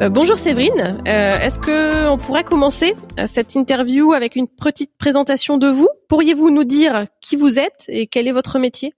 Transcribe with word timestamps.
Euh, 0.00 0.08
bonjour 0.08 0.38
Séverine, 0.38 1.02
euh, 1.06 1.38
est-ce 1.40 1.58
que 1.58 2.10
on 2.10 2.16
pourrait 2.16 2.44
commencer 2.44 2.94
euh, 3.18 3.24
cette 3.26 3.54
interview 3.54 4.14
avec 4.14 4.34
une 4.34 4.48
petite 4.48 4.96
présentation 4.96 5.58
de 5.58 5.68
vous? 5.68 5.90
Pourriez-vous 6.08 6.50
nous 6.50 6.64
dire 6.64 7.04
qui 7.20 7.36
vous 7.36 7.58
êtes 7.58 7.84
et 7.88 8.06
quel 8.06 8.26
est 8.26 8.32
votre 8.32 8.58
métier? 8.58 8.94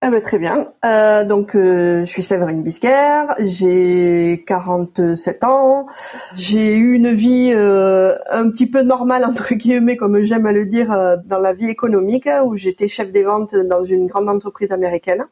Ah 0.00 0.10
ben, 0.10 0.22
très 0.22 0.38
bien. 0.38 0.68
Euh, 0.84 1.24
donc 1.24 1.54
je 1.54 2.04
suis 2.04 2.22
Séverine 2.22 2.62
Bisquer, 2.62 3.24
j'ai 3.40 4.44
47 4.46 5.42
ans, 5.42 5.88
j'ai 6.36 6.76
eu 6.76 6.92
une 6.92 7.10
vie 7.14 7.52
un 7.52 8.48
petit 8.50 8.70
peu 8.70 8.82
normale 8.82 9.24
entre 9.24 9.54
guillemets 9.54 9.96
comme 9.96 10.22
j'aime 10.22 10.46
à 10.46 10.52
le 10.52 10.66
dire 10.66 11.18
dans 11.24 11.40
la 11.40 11.52
vie 11.52 11.68
économique 11.68 12.28
où 12.44 12.56
j'étais 12.56 12.86
chef 12.86 13.10
des 13.10 13.24
ventes 13.24 13.56
dans 13.56 13.84
une 13.84 14.06
grande 14.06 14.28
entreprise 14.28 14.70
américaine. 14.70 15.26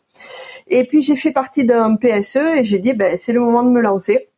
Et 0.66 0.82
puis 0.82 1.00
j'ai 1.00 1.14
fait 1.14 1.30
partie 1.30 1.64
d'un 1.64 1.94
PSE 1.94 2.38
et 2.58 2.64
j'ai 2.64 2.80
dit 2.80 2.92
ben 2.92 3.16
c'est 3.16 3.32
le 3.32 3.38
moment 3.38 3.62
de 3.62 3.70
me 3.70 3.80
lancer. 3.80 4.30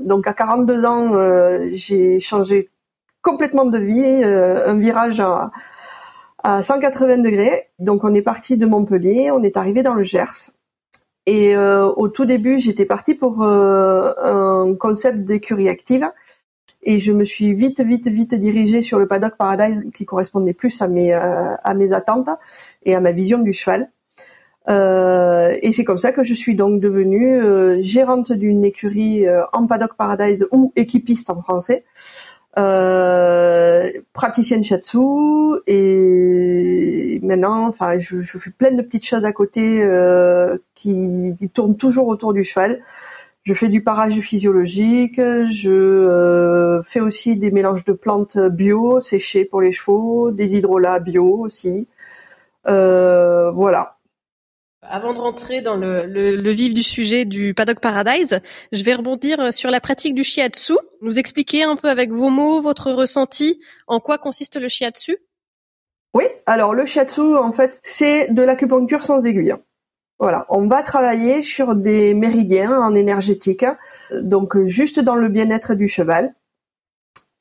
Donc 0.00 0.26
à 0.26 0.32
42 0.32 0.84
ans, 0.84 1.14
euh, 1.14 1.70
j'ai 1.72 2.20
changé 2.20 2.70
complètement 3.22 3.66
de 3.66 3.78
vie, 3.78 4.22
euh, 4.24 4.70
un 4.70 4.78
virage 4.78 5.20
à, 5.20 5.50
180 6.62 7.18
degrés. 7.18 7.68
Donc 7.78 8.02
on 8.04 8.14
est 8.14 8.22
parti 8.22 8.56
de 8.56 8.66
Montpellier, 8.66 9.30
on 9.30 9.42
est 9.42 9.56
arrivé 9.56 9.82
dans 9.82 9.94
le 9.94 10.04
Gers. 10.04 10.50
Et 11.26 11.54
euh, 11.54 11.86
au 11.86 12.08
tout 12.08 12.24
début, 12.24 12.58
j'étais 12.58 12.86
partie 12.86 13.14
pour 13.14 13.42
un 13.42 14.74
concept 14.78 15.18
d'écurie 15.18 15.68
active. 15.68 16.10
Et 16.82 16.98
je 16.98 17.12
me 17.12 17.24
suis 17.24 17.52
vite, 17.52 17.80
vite, 17.82 18.08
vite 18.08 18.34
dirigée 18.34 18.80
sur 18.80 18.98
le 18.98 19.06
paddock 19.06 19.36
paradise 19.36 19.84
qui 19.94 20.06
correspondait 20.06 20.54
plus 20.54 20.80
à 20.80 20.88
mes, 20.88 21.12
à 21.12 21.74
mes 21.74 21.92
attentes 21.92 22.30
et 22.84 22.94
à 22.94 23.00
ma 23.00 23.12
vision 23.12 23.38
du 23.38 23.52
cheval. 23.52 23.90
Euh, 24.68 25.56
et 25.62 25.72
c'est 25.72 25.84
comme 25.84 25.98
ça 25.98 26.12
que 26.12 26.22
je 26.22 26.34
suis 26.34 26.54
donc 26.54 26.80
devenue 26.80 27.40
euh, 27.40 27.82
gérante 27.82 28.30
d'une 28.32 28.64
écurie 28.64 29.26
euh, 29.26 29.42
en 29.52 29.66
Paddock 29.66 29.94
Paradise 29.94 30.46
ou 30.52 30.72
équipiste 30.76 31.30
en 31.30 31.40
français, 31.42 31.84
praticienne 34.12 34.64
shatsu 34.64 34.98
et 35.66 37.20
maintenant, 37.22 37.68
enfin, 37.68 37.98
je, 37.98 38.22
je, 38.22 38.38
fais 38.38 38.50
plein 38.50 38.72
de 38.72 38.82
petites 38.82 39.06
choses 39.06 39.24
à 39.24 39.32
côté 39.32 39.82
qui, 40.74 41.34
qui, 41.38 41.48
tournent 41.48 41.76
toujours 41.76 42.08
autour 42.08 42.32
du 42.34 42.44
cheval. 42.44 42.82
Je 43.44 43.54
fais 43.54 43.68
du 43.68 43.82
parage 43.82 44.20
physiologique, 44.20 45.16
je 45.16 46.82
fais 46.86 47.00
aussi 47.00 47.36
des 47.36 47.50
mélanges 47.50 47.84
de 47.84 47.92
plantes 47.92 48.36
bio 48.38 49.00
séchées 49.00 49.44
pour 49.44 49.60
les 49.62 49.72
chevaux, 49.72 50.30
des 50.30 50.54
hydrolats 50.56 50.98
bio 50.98 51.38
aussi. 51.38 51.88
voilà. 52.64 53.96
Avant 54.82 55.12
de 55.12 55.18
rentrer 55.18 55.60
dans 55.60 55.76
le, 55.76 56.50
vif 56.52 56.72
du 56.72 56.82
sujet 56.82 57.26
du 57.26 57.52
Paddock 57.52 57.80
Paradise, 57.80 58.40
je 58.72 58.82
vais 58.82 58.94
rebondir 58.94 59.52
sur 59.52 59.70
la 59.70 59.78
pratique 59.78 60.14
du 60.14 60.24
shiatsu. 60.24 60.72
Nous 61.02 61.18
expliquer 61.18 61.64
un 61.64 61.76
peu 61.76 61.90
avec 61.90 62.10
vos 62.10 62.30
mots 62.30 62.62
votre 62.62 62.90
ressenti, 62.90 63.60
en 63.86 64.00
quoi 64.00 64.16
consiste 64.16 64.56
le 64.56 64.68
shiatsu? 64.68 65.18
Oui, 66.14 66.24
alors 66.46 66.74
le 66.74 66.86
shiatsu, 66.86 67.36
en 67.36 67.52
fait, 67.52 67.78
c'est 67.82 68.32
de 68.32 68.42
l'acupuncture 68.42 69.02
sans 69.02 69.26
aiguille. 69.26 69.54
Voilà, 70.18 70.46
on 70.48 70.66
va 70.66 70.82
travailler 70.82 71.42
sur 71.42 71.74
des 71.74 72.14
méridiens 72.14 72.80
en 72.80 72.94
énergétique, 72.94 73.66
donc 74.12 74.64
juste 74.64 74.98
dans 74.98 75.14
le 75.14 75.28
bien-être 75.28 75.74
du 75.74 75.88
cheval, 75.88 76.34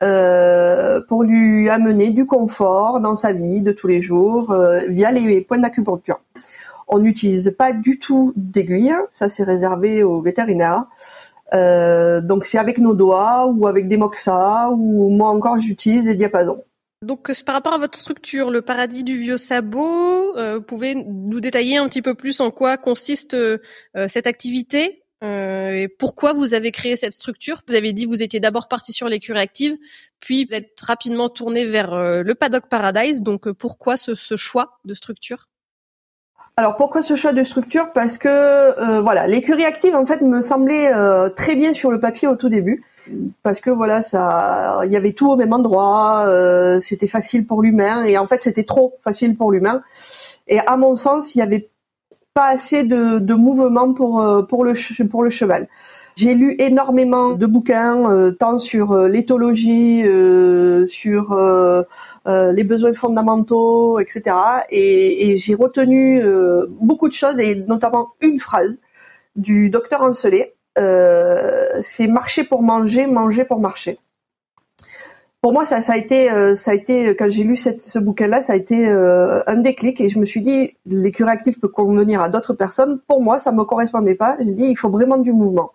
euh, 0.03 1.01
pour 1.07 1.23
lui 1.23 1.69
amener 1.69 2.09
du 2.09 2.25
confort 2.25 2.99
dans 2.99 3.15
sa 3.15 3.31
vie 3.31 3.61
de 3.61 3.71
tous 3.71 3.87
les 3.87 4.01
jours 4.01 4.51
euh, 4.51 4.79
via 4.87 5.11
les 5.11 5.41
points 5.41 5.57
d'acupuncture. 5.57 6.19
On 6.91 6.97
n'utilise 6.97 7.53
pas 7.55 7.71
du 7.71 7.99
tout 7.99 8.33
d'aiguille, 8.35 8.95
ça 9.11 9.29
c'est 9.29 9.43
réservé 9.43 10.01
aux 10.01 10.21
vétérinaires. 10.21 10.85
Euh, 11.53 12.19
donc 12.19 12.45
c'est 12.45 12.57
avec 12.57 12.79
nos 12.79 12.93
doigts 12.93 13.45
ou 13.45 13.67
avec 13.67 13.87
des 13.87 13.97
moxas 13.97 14.69
ou 14.71 15.09
moi 15.09 15.29
encore 15.29 15.59
j'utilise 15.59 16.03
des 16.05 16.15
diapasons. 16.15 16.63
Donc 17.03 17.31
par 17.43 17.53
rapport 17.53 17.73
à 17.73 17.77
votre 17.77 17.97
structure, 17.97 18.49
le 18.49 18.63
paradis 18.63 19.03
du 19.03 19.17
vieux 19.19 19.37
sabot, 19.37 20.35
euh, 20.35 20.57
vous 20.57 20.63
pouvez 20.63 20.95
nous 20.95 21.39
détailler 21.39 21.77
un 21.77 21.87
petit 21.87 22.01
peu 22.01 22.15
plus 22.15 22.41
en 22.41 22.49
quoi 22.49 22.77
consiste 22.77 23.35
euh, 23.35 23.59
cette 24.07 24.27
activité 24.27 25.03
et 25.21 25.89
pourquoi 25.99 26.31
vous 26.31 26.53
avez 26.53 26.71
créé 26.71 26.95
cette 26.95 27.11
structure? 27.11 27.61
Vous 27.67 27.75
avez 27.75 27.91
dit 27.91 28.05
que 28.05 28.07
vous 28.07 28.23
étiez 28.23 28.39
d'abord 28.39 28.69
parti 28.69 28.93
sur 28.93 29.09
l'écurie 29.09 29.39
active, 29.39 29.75
puis 30.21 30.45
vous 30.45 30.55
êtes 30.55 30.79
rapidement 30.79 31.27
tourné 31.27 31.65
vers 31.65 31.93
le 31.93 32.35
paddock 32.35 32.69
paradise. 32.69 33.21
Donc 33.21 33.51
pourquoi 33.51 33.97
ce 33.97 34.35
choix 34.37 34.79
de 34.85 34.93
structure? 34.93 35.49
Alors 36.59 36.75
pourquoi 36.75 37.03
ce 37.03 37.15
choix 37.15 37.31
de 37.31 37.45
structure? 37.45 37.93
Parce 37.93 38.17
que 38.17 38.27
euh, 38.27 38.99
voilà, 38.99 39.27
l'écurie 39.27 39.63
active 39.63 39.95
en 39.95 40.05
fait 40.05 40.19
me 40.19 40.41
semblait 40.41 40.93
euh, 40.93 41.29
très 41.29 41.55
bien 41.55 41.73
sur 41.73 41.89
le 41.89 42.01
papier 42.01 42.27
au 42.27 42.35
tout 42.35 42.49
début, 42.49 42.83
parce 43.43 43.61
que 43.61 43.69
voilà, 43.69 44.01
il 44.83 44.91
y 44.91 44.97
avait 44.97 45.13
tout 45.13 45.31
au 45.31 45.37
même 45.37 45.53
endroit, 45.53 46.25
euh, 46.27 46.81
c'était 46.81 47.07
facile 47.07 47.47
pour 47.47 47.61
l'humain, 47.61 48.03
et 48.03 48.17
en 48.17 48.27
fait 48.27 48.43
c'était 48.43 48.65
trop 48.65 48.95
facile 49.05 49.37
pour 49.37 49.53
l'humain. 49.53 49.83
Et 50.49 50.59
à 50.59 50.75
mon 50.75 50.97
sens, 50.97 51.33
il 51.33 51.37
n'y 51.37 51.43
avait 51.43 51.69
pas 52.33 52.49
assez 52.49 52.83
de, 52.83 53.19
de 53.19 53.33
mouvement 53.35 53.93
pour 53.93 54.21
pour 54.49 54.65
le 54.65 54.73
pour 55.05 55.23
le 55.23 55.29
cheval. 55.29 55.69
J'ai 56.17 56.33
lu 56.33 56.57
énormément 56.59 57.35
de 57.35 57.45
bouquins, 57.45 58.33
tant 58.37 58.59
sur 58.59 58.93
l'éthologie, 59.07 60.03
sur 60.89 61.39
euh, 62.27 62.51
les 62.51 62.63
besoins 62.63 62.93
fondamentaux, 62.93 63.99
etc. 63.99 64.35
Et, 64.69 65.37
j'ai 65.37 65.55
retenu 65.55 66.21
euh, 66.21 66.65
beaucoup 66.69 67.07
de 67.07 67.13
choses 67.13 67.39
et 67.39 67.55
notamment 67.55 68.09
une 68.21 68.39
phrase 68.39 68.77
du 69.35 69.69
docteur 69.69 70.01
Ancelet. 70.01 70.55
Euh, 70.77 71.79
c'est 71.81 72.07
marcher 72.07 72.43
pour 72.43 72.61
manger, 72.61 73.07
manger 73.07 73.45
pour 73.45 73.59
marcher. 73.59 73.99
Pour 75.41 75.53
moi, 75.53 75.65
ça, 75.65 75.77
a 75.77 75.97
été, 75.97 76.27
ça 76.57 76.71
a 76.71 76.73
été 76.73 77.15
quand 77.15 77.29
j'ai 77.29 77.45
lu 77.45 77.55
ce 77.55 77.97
bouquin-là, 77.99 78.41
ça 78.41 78.51
a 78.51 78.55
été 78.57 78.89
un 78.89 79.55
déclic 79.55 80.01
et 80.01 80.09
je 80.09 80.19
me 80.19 80.25
suis 80.25 80.41
dit, 80.41 80.75
les 80.85 81.13
active 81.25 81.57
peut 81.59 81.69
convenir 81.69 82.21
à 82.21 82.27
d'autres 82.27 82.53
personnes. 82.53 82.99
Pour 83.07 83.21
moi, 83.21 83.39
ça 83.39 83.53
me 83.53 83.63
correspondait 83.63 84.15
pas. 84.15 84.35
J'ai 84.39 84.51
dit, 84.51 84.65
il 84.65 84.75
faut 84.77 84.89
vraiment 84.89 85.17
du 85.17 85.31
mouvement. 85.31 85.71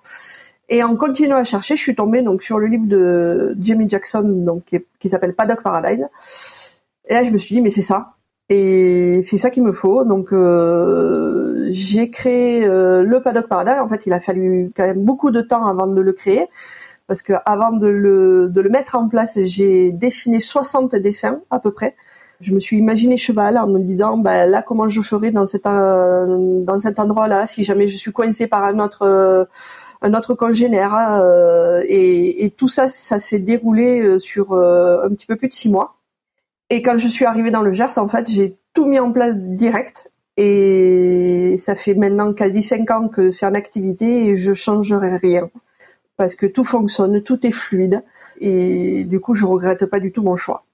Et 0.68 0.82
en 0.82 0.96
continuant 0.96 1.36
à 1.36 1.44
chercher, 1.44 1.76
je 1.76 1.82
suis 1.82 1.94
tombée 1.94 2.22
donc 2.22 2.42
sur 2.42 2.58
le 2.58 2.66
livre 2.66 2.86
de 2.86 3.54
Jamie 3.60 3.88
Jackson, 3.88 4.22
donc 4.24 4.64
qui, 4.98 5.08
s'appelle 5.08 5.34
Paddock 5.34 5.62
Paradise. 5.62 6.06
Et 7.08 7.14
là, 7.14 7.24
je 7.24 7.30
me 7.30 7.38
suis 7.38 7.54
dit, 7.54 7.60
mais 7.60 7.70
c'est 7.70 7.82
ça. 7.82 8.14
Et 8.48 9.20
c'est 9.24 9.38
ça 9.38 9.50
qu'il 9.50 9.62
me 9.62 9.72
faut. 9.72 10.04
Donc, 10.04 10.32
euh, 10.32 11.66
j'ai 11.70 12.10
créé 12.10 12.64
euh, 12.64 13.02
le 13.02 13.20
Paddock 13.20 13.46
Paradise. 13.46 13.74
En 13.80 13.88
fait, 13.88 14.06
il 14.06 14.12
a 14.12 14.20
fallu 14.20 14.72
quand 14.74 14.84
même 14.84 15.04
beaucoup 15.04 15.30
de 15.30 15.42
temps 15.42 15.66
avant 15.66 15.86
de 15.86 16.00
le 16.00 16.12
créer. 16.12 16.46
Parce 17.06 17.20
que 17.20 17.34
avant 17.44 17.72
de 17.72 17.86
le, 17.86 18.48
de 18.48 18.60
le 18.62 18.70
mettre 18.70 18.96
en 18.96 19.08
place, 19.08 19.38
j'ai 19.42 19.92
dessiné 19.92 20.40
60 20.40 20.94
dessins 20.96 21.40
à 21.50 21.58
peu 21.58 21.70
près. 21.70 21.94
Je 22.40 22.54
me 22.54 22.60
suis 22.60 22.78
imaginé 22.78 23.18
cheval 23.18 23.58
en 23.58 23.68
me 23.68 23.78
disant, 23.78 24.16
bah, 24.16 24.46
là, 24.46 24.62
comment 24.62 24.88
je 24.88 25.02
ferais 25.02 25.30
dans 25.30 25.46
cet, 25.46 25.64
dans 25.64 26.78
cet 26.80 26.98
endroit-là, 26.98 27.46
si 27.46 27.64
jamais 27.64 27.88
je 27.88 27.98
suis 27.98 28.12
coincée 28.12 28.46
par 28.46 28.64
un 28.64 28.78
autre 28.78 29.46
un 30.02 30.14
autre 30.14 30.34
congénère. 30.34 30.94
Euh, 30.96 31.82
et, 31.86 32.52
tout 32.56 32.68
ça, 32.68 32.88
ça 32.90 33.20
s'est 33.20 33.38
déroulé 33.38 34.00
euh, 34.00 34.18
sur 34.18 34.52
euh, 34.52 35.04
un 35.04 35.10
petit 35.10 35.26
peu 35.26 35.36
plus 35.36 35.48
de 35.48 35.54
six 35.54 35.68
mois. 35.68 35.96
Et 36.70 36.82
quand 36.82 36.98
je 36.98 37.08
suis 37.08 37.24
arrivée 37.24 37.50
dans 37.50 37.62
le 37.62 37.72
Gers, 37.72 37.98
en 37.98 38.08
fait, 38.08 38.30
j'ai 38.30 38.56
tout 38.74 38.86
mis 38.86 38.98
en 38.98 39.12
place 39.12 39.36
direct. 39.36 40.10
Et 40.36 41.58
ça 41.60 41.76
fait 41.76 41.94
maintenant 41.94 42.32
quasi 42.32 42.62
cinq 42.64 42.90
ans 42.90 43.08
que 43.08 43.30
c'est 43.30 43.46
en 43.46 43.54
activité 43.54 44.26
et 44.26 44.36
je 44.36 44.52
changerai 44.52 45.16
rien. 45.16 45.50
Parce 46.16 46.34
que 46.34 46.46
tout 46.46 46.64
fonctionne, 46.64 47.22
tout 47.22 47.46
est 47.46 47.52
fluide. 47.52 48.02
Et 48.40 49.04
du 49.04 49.20
coup, 49.20 49.34
je 49.34 49.44
regrette 49.46 49.86
pas 49.86 50.00
du 50.00 50.12
tout 50.12 50.22
mon 50.22 50.36
choix. 50.36 50.64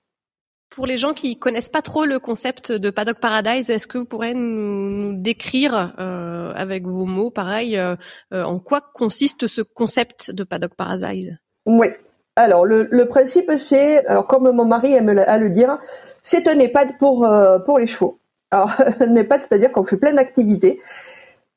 Pour 0.70 0.86
les 0.86 0.96
gens 0.96 1.14
qui 1.14 1.36
connaissent 1.36 1.68
pas 1.68 1.82
trop 1.82 2.04
le 2.04 2.20
concept 2.20 2.70
de 2.70 2.90
Paddock 2.90 3.18
Paradise, 3.18 3.70
est-ce 3.70 3.88
que 3.88 3.98
vous 3.98 4.04
pourrez 4.04 4.34
nous, 4.34 5.14
décrire 5.14 5.94
euh, 5.98 6.52
avec 6.54 6.86
vos 6.86 7.06
mots, 7.06 7.32
pareil, 7.32 7.76
euh, 7.76 7.96
euh, 8.32 8.44
en 8.44 8.60
quoi 8.60 8.80
consiste 8.80 9.48
ce 9.48 9.62
concept 9.62 10.30
de 10.30 10.44
Paddock 10.44 10.76
Paradise? 10.76 11.36
Oui. 11.66 11.88
Alors 12.36 12.64
le, 12.64 13.04
principe 13.06 13.50
c'est, 13.58 14.06
alors 14.06 14.28
comme 14.28 14.48
mon 14.52 14.64
mari 14.64 14.92
aime 14.92 15.08
à 15.18 15.38
le 15.38 15.50
dire, 15.50 15.78
c'est 16.22 16.46
un 16.46 16.58
EHPAD 16.58 16.96
pour 16.98 17.28
pour 17.66 17.78
les 17.80 17.88
chevaux. 17.88 18.20
Alors 18.52 18.70
un 19.00 19.14
EHPAD, 19.16 19.42
c'est-à-dire 19.42 19.72
qu'on 19.72 19.84
fait 19.84 19.96
plein 19.96 20.14
d'activités. 20.14 20.80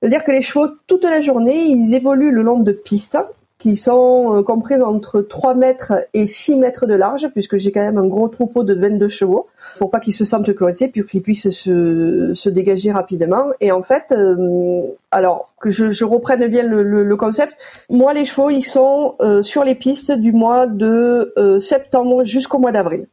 C'est-à-dire 0.02 0.24
que 0.24 0.32
les 0.32 0.42
chevaux 0.42 0.68
toute 0.88 1.04
la 1.04 1.22
journée, 1.22 1.66
ils 1.66 1.94
évoluent 1.94 2.32
le 2.32 2.42
long 2.42 2.60
de 2.60 2.72
pistes 2.72 3.18
qui 3.64 3.78
sont 3.78 4.36
euh, 4.36 4.44
comprises 4.44 4.82
entre 4.82 5.22
3 5.22 5.56
mètres 5.56 5.94
et 6.14 6.28
6 6.28 6.58
mètres 6.58 6.86
de 6.86 6.96
large, 6.96 7.30
puisque 7.32 7.56
j'ai 7.56 7.72
quand 7.72 7.80
même 7.80 7.98
un 7.98 8.08
gros 8.08 8.28
troupeau 8.28 8.66
de 8.66 8.74
22 8.74 9.08
chevaux, 9.08 9.48
pour 9.80 9.90
pas 9.90 10.02
qu'ils 10.02 10.14
se 10.14 10.26
sentent 10.26 10.54
coincés, 10.54 10.90
puis 10.90 11.06
qu'ils 11.06 11.22
puissent 11.22 11.50
se, 11.50 12.50
dégager 12.50 12.92
rapidement. 12.92 13.46
Et 13.62 13.72
en 13.72 13.82
fait, 13.82 14.04
euh, 14.12 14.82
alors 15.12 15.54
que 15.62 15.72
je, 15.72 16.04
reprenne 16.04 16.46
bien 16.48 16.64
le, 16.64 16.84
le, 16.84 17.16
concept, 17.16 17.56
moi 17.90 18.14
les 18.14 18.26
chevaux, 18.26 18.50
ils 18.50 18.66
sont 18.66 19.16
euh, 19.22 19.44
sur 19.44 19.64
les 19.64 19.76
pistes 19.76 20.12
du 20.12 20.34
mois 20.34 20.68
de 20.68 21.34
septembre 21.62 22.26
jusqu'au 22.26 22.60
mois 22.60 22.74
d'avril 22.74 23.08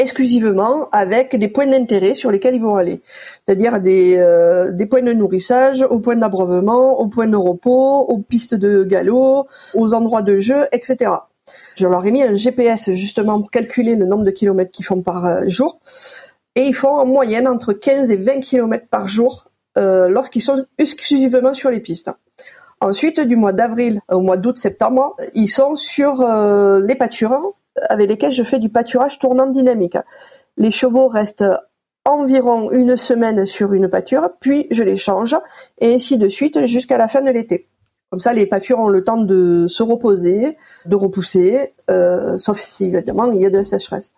exclusivement 0.00 0.88
avec 0.92 1.36
des 1.36 1.48
points 1.48 1.66
d'intérêt 1.66 2.14
sur 2.14 2.30
lesquels 2.30 2.54
ils 2.54 2.62
vont 2.62 2.76
aller, 2.76 3.02
c'est-à-dire 3.46 3.80
des, 3.80 4.16
euh, 4.16 4.72
des 4.72 4.86
points 4.86 5.02
de 5.02 5.12
nourrissage, 5.12 5.82
aux 5.82 5.98
points 5.98 6.16
d'abreuvement, 6.16 6.98
aux 6.98 7.06
points 7.06 7.26
de 7.26 7.36
repos, 7.36 8.00
aux 8.00 8.18
pistes 8.18 8.54
de 8.54 8.82
galop, 8.82 9.46
aux 9.74 9.94
endroits 9.94 10.22
de 10.22 10.40
jeu, 10.40 10.66
etc. 10.72 11.12
Je 11.76 11.86
leur 11.86 12.04
ai 12.06 12.10
mis 12.10 12.22
un 12.22 12.34
GPS 12.34 12.90
justement 12.92 13.40
pour 13.40 13.50
calculer 13.50 13.94
le 13.94 14.06
nombre 14.06 14.24
de 14.24 14.30
kilomètres 14.30 14.70
qu'ils 14.70 14.86
font 14.86 15.02
par 15.02 15.26
euh, 15.26 15.42
jour, 15.48 15.80
et 16.56 16.62
ils 16.62 16.74
font 16.74 16.88
en 16.88 17.04
moyenne 17.04 17.46
entre 17.46 17.74
15 17.74 18.10
et 18.10 18.16
20 18.16 18.40
kilomètres 18.40 18.88
par 18.90 19.06
jour 19.06 19.48
euh, 19.76 20.08
lorsqu'ils 20.08 20.42
sont 20.42 20.64
exclusivement 20.78 21.52
sur 21.52 21.70
les 21.70 21.80
pistes. 21.80 22.10
Ensuite, 22.80 23.20
du 23.20 23.36
mois 23.36 23.52
d'avril 23.52 24.00
au 24.10 24.20
mois 24.20 24.38
d'août-septembre, 24.38 25.14
ils 25.34 25.48
sont 25.48 25.76
sur 25.76 26.26
les 26.80 26.94
pâtures 26.94 27.52
avec 27.88 28.08
lesquels 28.08 28.32
je 28.32 28.42
fais 28.42 28.58
du 28.58 28.68
pâturage 28.68 29.18
tournant 29.18 29.46
dynamique. 29.46 29.96
Les 30.56 30.70
chevaux 30.70 31.08
restent 31.08 31.44
environ 32.04 32.70
une 32.70 32.96
semaine 32.96 33.46
sur 33.46 33.72
une 33.72 33.88
pâture, 33.88 34.30
puis 34.40 34.66
je 34.70 34.82
les 34.82 34.96
change, 34.96 35.36
et 35.80 35.94
ainsi 35.94 36.18
de 36.18 36.28
suite 36.28 36.66
jusqu'à 36.66 36.98
la 36.98 37.08
fin 37.08 37.20
de 37.20 37.30
l'été. 37.30 37.68
Comme 38.10 38.20
ça, 38.20 38.32
les 38.32 38.46
pâtures 38.46 38.80
ont 38.80 38.88
le 38.88 39.04
temps 39.04 39.18
de 39.18 39.66
se 39.68 39.82
reposer, 39.82 40.56
de 40.86 40.96
repousser, 40.96 41.74
euh, 41.90 42.38
sauf 42.38 42.58
si 42.58 42.86
évidemment 42.86 43.30
il 43.30 43.40
y 43.40 43.46
a 43.46 43.50
de 43.50 43.58
la 43.58 43.64
sécheresse. 43.64 44.12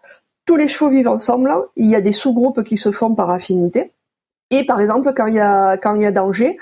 Tous 0.47 0.57
les 0.57 0.67
chevaux 0.67 0.91
vivent 0.91 1.09
ensemble. 1.09 1.53
Il 1.77 1.89
y 1.89 1.95
a 1.95 2.01
des 2.01 2.13
sous-groupes 2.13 2.65
qui 2.65 2.79
se 2.79 2.91
font 2.91 3.15
par 3.15 3.31
affinité. 3.31 3.93
Et 4.51 4.65
par 4.65 4.81
exemple, 4.81 5.13
quand 5.15 5.27
il 5.27 5.35
y 5.35 5.41
a 5.41 6.13
danger, 6.13 6.57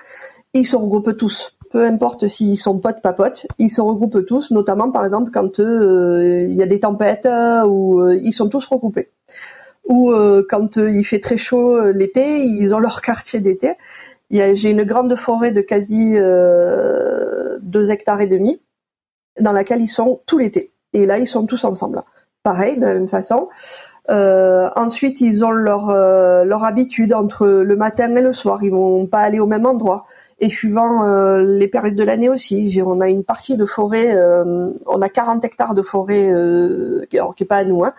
ils 0.52 0.66
se 0.66 0.76
regroupent 0.76 1.16
tous 1.16 1.56
peu 1.70 1.87
importe 1.87 2.26
s'ils 2.26 2.58
sont 2.58 2.78
potes, 2.78 3.00
pas 3.00 3.12
potes, 3.12 3.46
ils 3.58 3.70
se 3.70 3.81
regroupent 3.81 4.26
tous, 4.26 4.50
notamment 4.50 4.90
par 4.90 5.05
exemple 5.05 5.31
quand 5.32 5.61
euh, 5.61 6.46
il 6.49 6.55
y 6.55 6.62
a 6.62 6.67
des 6.67 6.81
tempêtes 6.81 7.26
euh, 7.26 7.64
ou 7.64 8.00
euh, 8.00 8.19
ils 8.20 8.32
sont 8.32 8.49
tous 8.49 8.67
regroupés. 8.67 9.11
Ou 9.88 10.12
quand 10.49 10.76
il 10.76 11.05
fait 11.05 11.19
très 11.19 11.37
chaud 11.37 11.90
l'été, 11.90 12.44
ils 12.44 12.72
ont 12.75 12.78
leur 12.78 13.00
quartier 13.02 13.40
d'été. 13.40 13.72
J'ai 14.31 14.70
une 14.70 14.84
grande 14.84 15.17
forêt 15.17 15.50
de 15.50 15.62
quasi 15.62 16.14
deux 17.61 17.90
hectares 17.90 18.20
et 18.20 18.28
demi 18.28 18.61
dans 19.40 19.50
laquelle 19.50 19.81
ils 19.81 19.88
sont 19.88 20.20
tout 20.26 20.38
l'été. 20.38 20.70
Et 20.93 21.06
là, 21.06 21.19
ils 21.19 21.26
sont 21.26 21.44
tous 21.44 21.64
ensemble. 21.64 22.05
Pareil, 22.44 22.76
de 22.76 22.82
la 22.82 22.94
même 22.94 23.08
façon. 23.08 23.49
ensuite, 24.08 25.20
ils 25.20 25.44
ont 25.44 25.50
leur 25.50 25.88
leur 26.44 26.62
habitude 26.62 27.12
entre 27.12 27.49
le 27.49 27.75
matin 27.75 28.14
et 28.14 28.22
le 28.22 28.32
soir. 28.32 28.62
Ils 28.62 28.70
vont 28.70 29.06
pas 29.06 29.20
aller 29.20 29.40
au 29.40 29.46
même 29.46 29.67
endroit 29.67 30.06
et 30.40 30.48
suivant 30.48 31.04
euh, 31.04 31.38
les 31.38 31.69
périodes 31.69 31.94
de 31.94 32.02
l'année 32.02 32.28
aussi. 32.28 32.81
On 32.84 33.00
a 33.00 33.08
une 33.08 33.25
partie 33.25 33.56
de 33.56 33.66
forêt, 33.66 34.14
euh, 34.14 34.70
on 34.87 35.02
a 35.02 35.08
40 35.08 35.44
hectares 35.44 35.75
de 35.75 35.82
forêt, 35.82 36.31
euh, 36.31 37.04
qui, 37.10 37.19
alors, 37.19 37.34
est 37.38 37.44
pas 37.44 37.58
à 37.58 37.64
nous, 37.64 37.84
hein, 37.84 37.92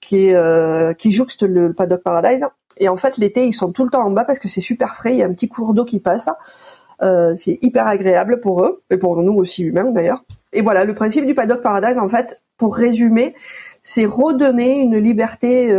qui 0.00 0.34
euh, 0.34 0.94
qui 0.94 1.12
jouxte 1.12 1.42
le, 1.42 1.72
paddock 1.72 2.02
paradise. 2.02 2.46
Et 2.78 2.88
en 2.88 2.96
fait, 2.96 3.18
l'été, 3.18 3.44
ils 3.44 3.52
sont 3.52 3.72
tout 3.72 3.84
le 3.84 3.90
temps 3.90 4.04
en 4.04 4.10
bas 4.10 4.24
parce 4.24 4.38
que 4.38 4.48
c'est 4.48 4.60
super 4.60 4.96
frais. 4.96 5.12
Il 5.12 5.18
y 5.18 5.22
a 5.22 5.26
un 5.26 5.32
petit 5.32 5.48
cours 5.48 5.74
d'eau 5.74 5.84
qui 5.84 6.00
passe. 6.00 6.28
c'est 7.36 7.58
hyper 7.60 7.86
agréable 7.86 8.40
pour 8.40 8.64
eux 8.64 8.82
et 8.90 8.96
pour 8.96 9.20
nous 9.20 9.34
aussi 9.34 9.64
humains 9.64 9.90
d'ailleurs. 9.90 10.24
Et 10.52 10.62
voilà, 10.62 10.84
le 10.84 10.94
principe 10.94 11.26
du 11.26 11.34
paddock 11.34 11.62
paradise, 11.62 11.98
en 11.98 12.08
fait, 12.08 12.40
pour 12.56 12.76
résumer, 12.76 13.34
c'est 13.82 14.06
redonner 14.06 14.78
une 14.78 14.96
liberté 14.96 15.76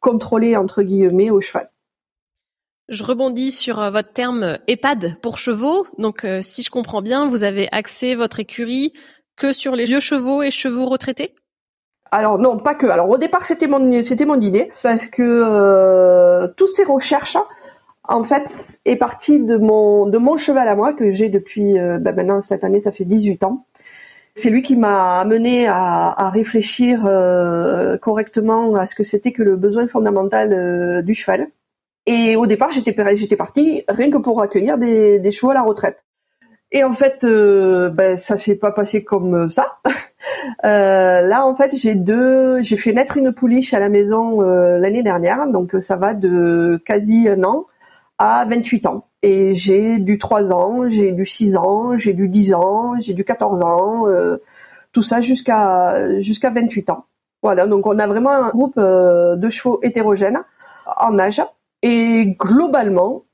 contrôlée 0.00 0.56
entre 0.56 0.82
guillemets 0.82 1.30
au 1.30 1.40
cheval. 1.40 1.68
Je 2.88 3.04
rebondis 3.04 3.50
sur 3.50 3.80
euh, 3.80 3.90
votre 3.90 4.12
terme 4.14 4.56
EHPAD 4.66 5.16
pour 5.20 5.36
chevaux. 5.36 5.86
Donc, 5.98 6.24
euh, 6.24 6.40
si 6.40 6.62
je 6.62 6.70
comprends 6.70 7.02
bien, 7.02 7.28
vous 7.28 7.44
avez 7.44 7.68
axé 7.70 8.14
votre 8.14 8.40
écurie 8.40 8.94
que 9.36 9.52
sur 9.52 9.76
les 9.76 9.84
vieux 9.84 10.00
chevaux 10.00 10.42
et 10.42 10.50
chevaux 10.50 10.86
retraités? 10.86 11.34
Alors 12.10 12.38
non, 12.38 12.56
pas 12.58 12.74
que. 12.74 12.86
Alors 12.86 13.10
au 13.10 13.18
départ 13.18 13.44
c'était 13.44 13.66
mon 13.66 14.02
c'était 14.02 14.24
mon 14.24 14.40
idée 14.40 14.72
parce 14.82 15.06
que 15.06 15.22
euh, 15.22 16.48
toutes 16.56 16.74
ces 16.74 16.84
recherches 16.84 17.36
en 18.04 18.24
fait 18.24 18.50
est 18.86 18.96
partie 18.96 19.38
de 19.38 19.58
mon 19.58 20.06
de 20.06 20.16
mon 20.16 20.38
cheval 20.38 20.68
à 20.68 20.74
moi 20.74 20.94
que 20.94 21.12
j'ai 21.12 21.28
depuis 21.28 21.74
ben 21.74 22.16
maintenant 22.16 22.40
cette 22.40 22.64
année 22.64 22.80
ça 22.80 22.92
fait 22.92 23.04
18 23.04 23.44
ans. 23.44 23.66
C'est 24.34 24.48
lui 24.48 24.62
qui 24.62 24.74
m'a 24.74 25.20
amené 25.20 25.66
à, 25.66 26.14
à 26.16 26.30
réfléchir 26.30 27.02
correctement 28.00 28.74
à 28.76 28.86
ce 28.86 28.94
que 28.94 29.04
c'était 29.04 29.32
que 29.32 29.42
le 29.42 29.56
besoin 29.56 29.86
fondamental 29.86 31.04
du 31.04 31.14
cheval. 31.14 31.48
Et 32.10 32.36
au 32.36 32.46
départ, 32.46 32.70
j'étais 32.70 32.96
j'étais 33.16 33.36
partie 33.36 33.84
rien 33.86 34.10
que 34.10 34.16
pour 34.16 34.40
accueillir 34.40 34.78
des, 34.78 35.18
des 35.18 35.30
chevaux 35.30 35.50
à 35.50 35.54
la 35.54 35.62
retraite. 35.62 36.04
Et 36.72 36.82
en 36.82 36.94
fait, 36.94 37.22
euh, 37.24 37.90
ben 37.90 38.16
ça 38.16 38.38
s'est 38.38 38.56
pas 38.56 38.72
passé 38.72 39.04
comme 39.04 39.50
ça. 39.50 39.78
euh, 40.64 41.20
là, 41.20 41.44
en 41.46 41.54
fait, 41.54 41.76
j'ai 41.76 41.94
deux, 41.94 42.62
j'ai 42.62 42.78
fait 42.78 42.94
naître 42.94 43.18
une 43.18 43.32
pouliche 43.32 43.74
à 43.74 43.78
la 43.78 43.90
maison 43.90 44.40
euh, 44.42 44.78
l'année 44.78 45.02
dernière, 45.02 45.46
donc 45.48 45.76
ça 45.80 45.96
va 45.96 46.14
de 46.14 46.80
quasi 46.86 47.28
un 47.28 47.44
an 47.44 47.66
à 48.16 48.46
28 48.48 48.86
ans. 48.86 49.06
Et 49.22 49.54
j'ai 49.54 49.98
du 49.98 50.18
3 50.18 50.50
ans, 50.50 50.88
j'ai 50.88 51.12
du 51.12 51.26
6 51.26 51.56
ans, 51.56 51.98
j'ai 51.98 52.14
du 52.14 52.28
10 52.28 52.54
ans, 52.54 52.94
j'ai 53.00 53.12
du 53.12 53.24
14 53.24 53.60
ans, 53.60 54.08
euh, 54.08 54.38
tout 54.92 55.02
ça 55.02 55.20
jusqu'à 55.20 56.20
jusqu'à 56.22 56.48
28 56.48 56.88
ans. 56.88 57.04
Voilà, 57.42 57.66
donc 57.66 57.86
on 57.86 57.98
a 57.98 58.06
vraiment 58.06 58.30
un 58.30 58.48
groupe 58.48 58.78
euh, 58.78 59.36
de 59.36 59.50
chevaux 59.50 59.78
hétérogènes 59.82 60.42
en 60.96 61.18
âge 61.18 61.42
et 61.82 62.36
globalement, 62.38 63.26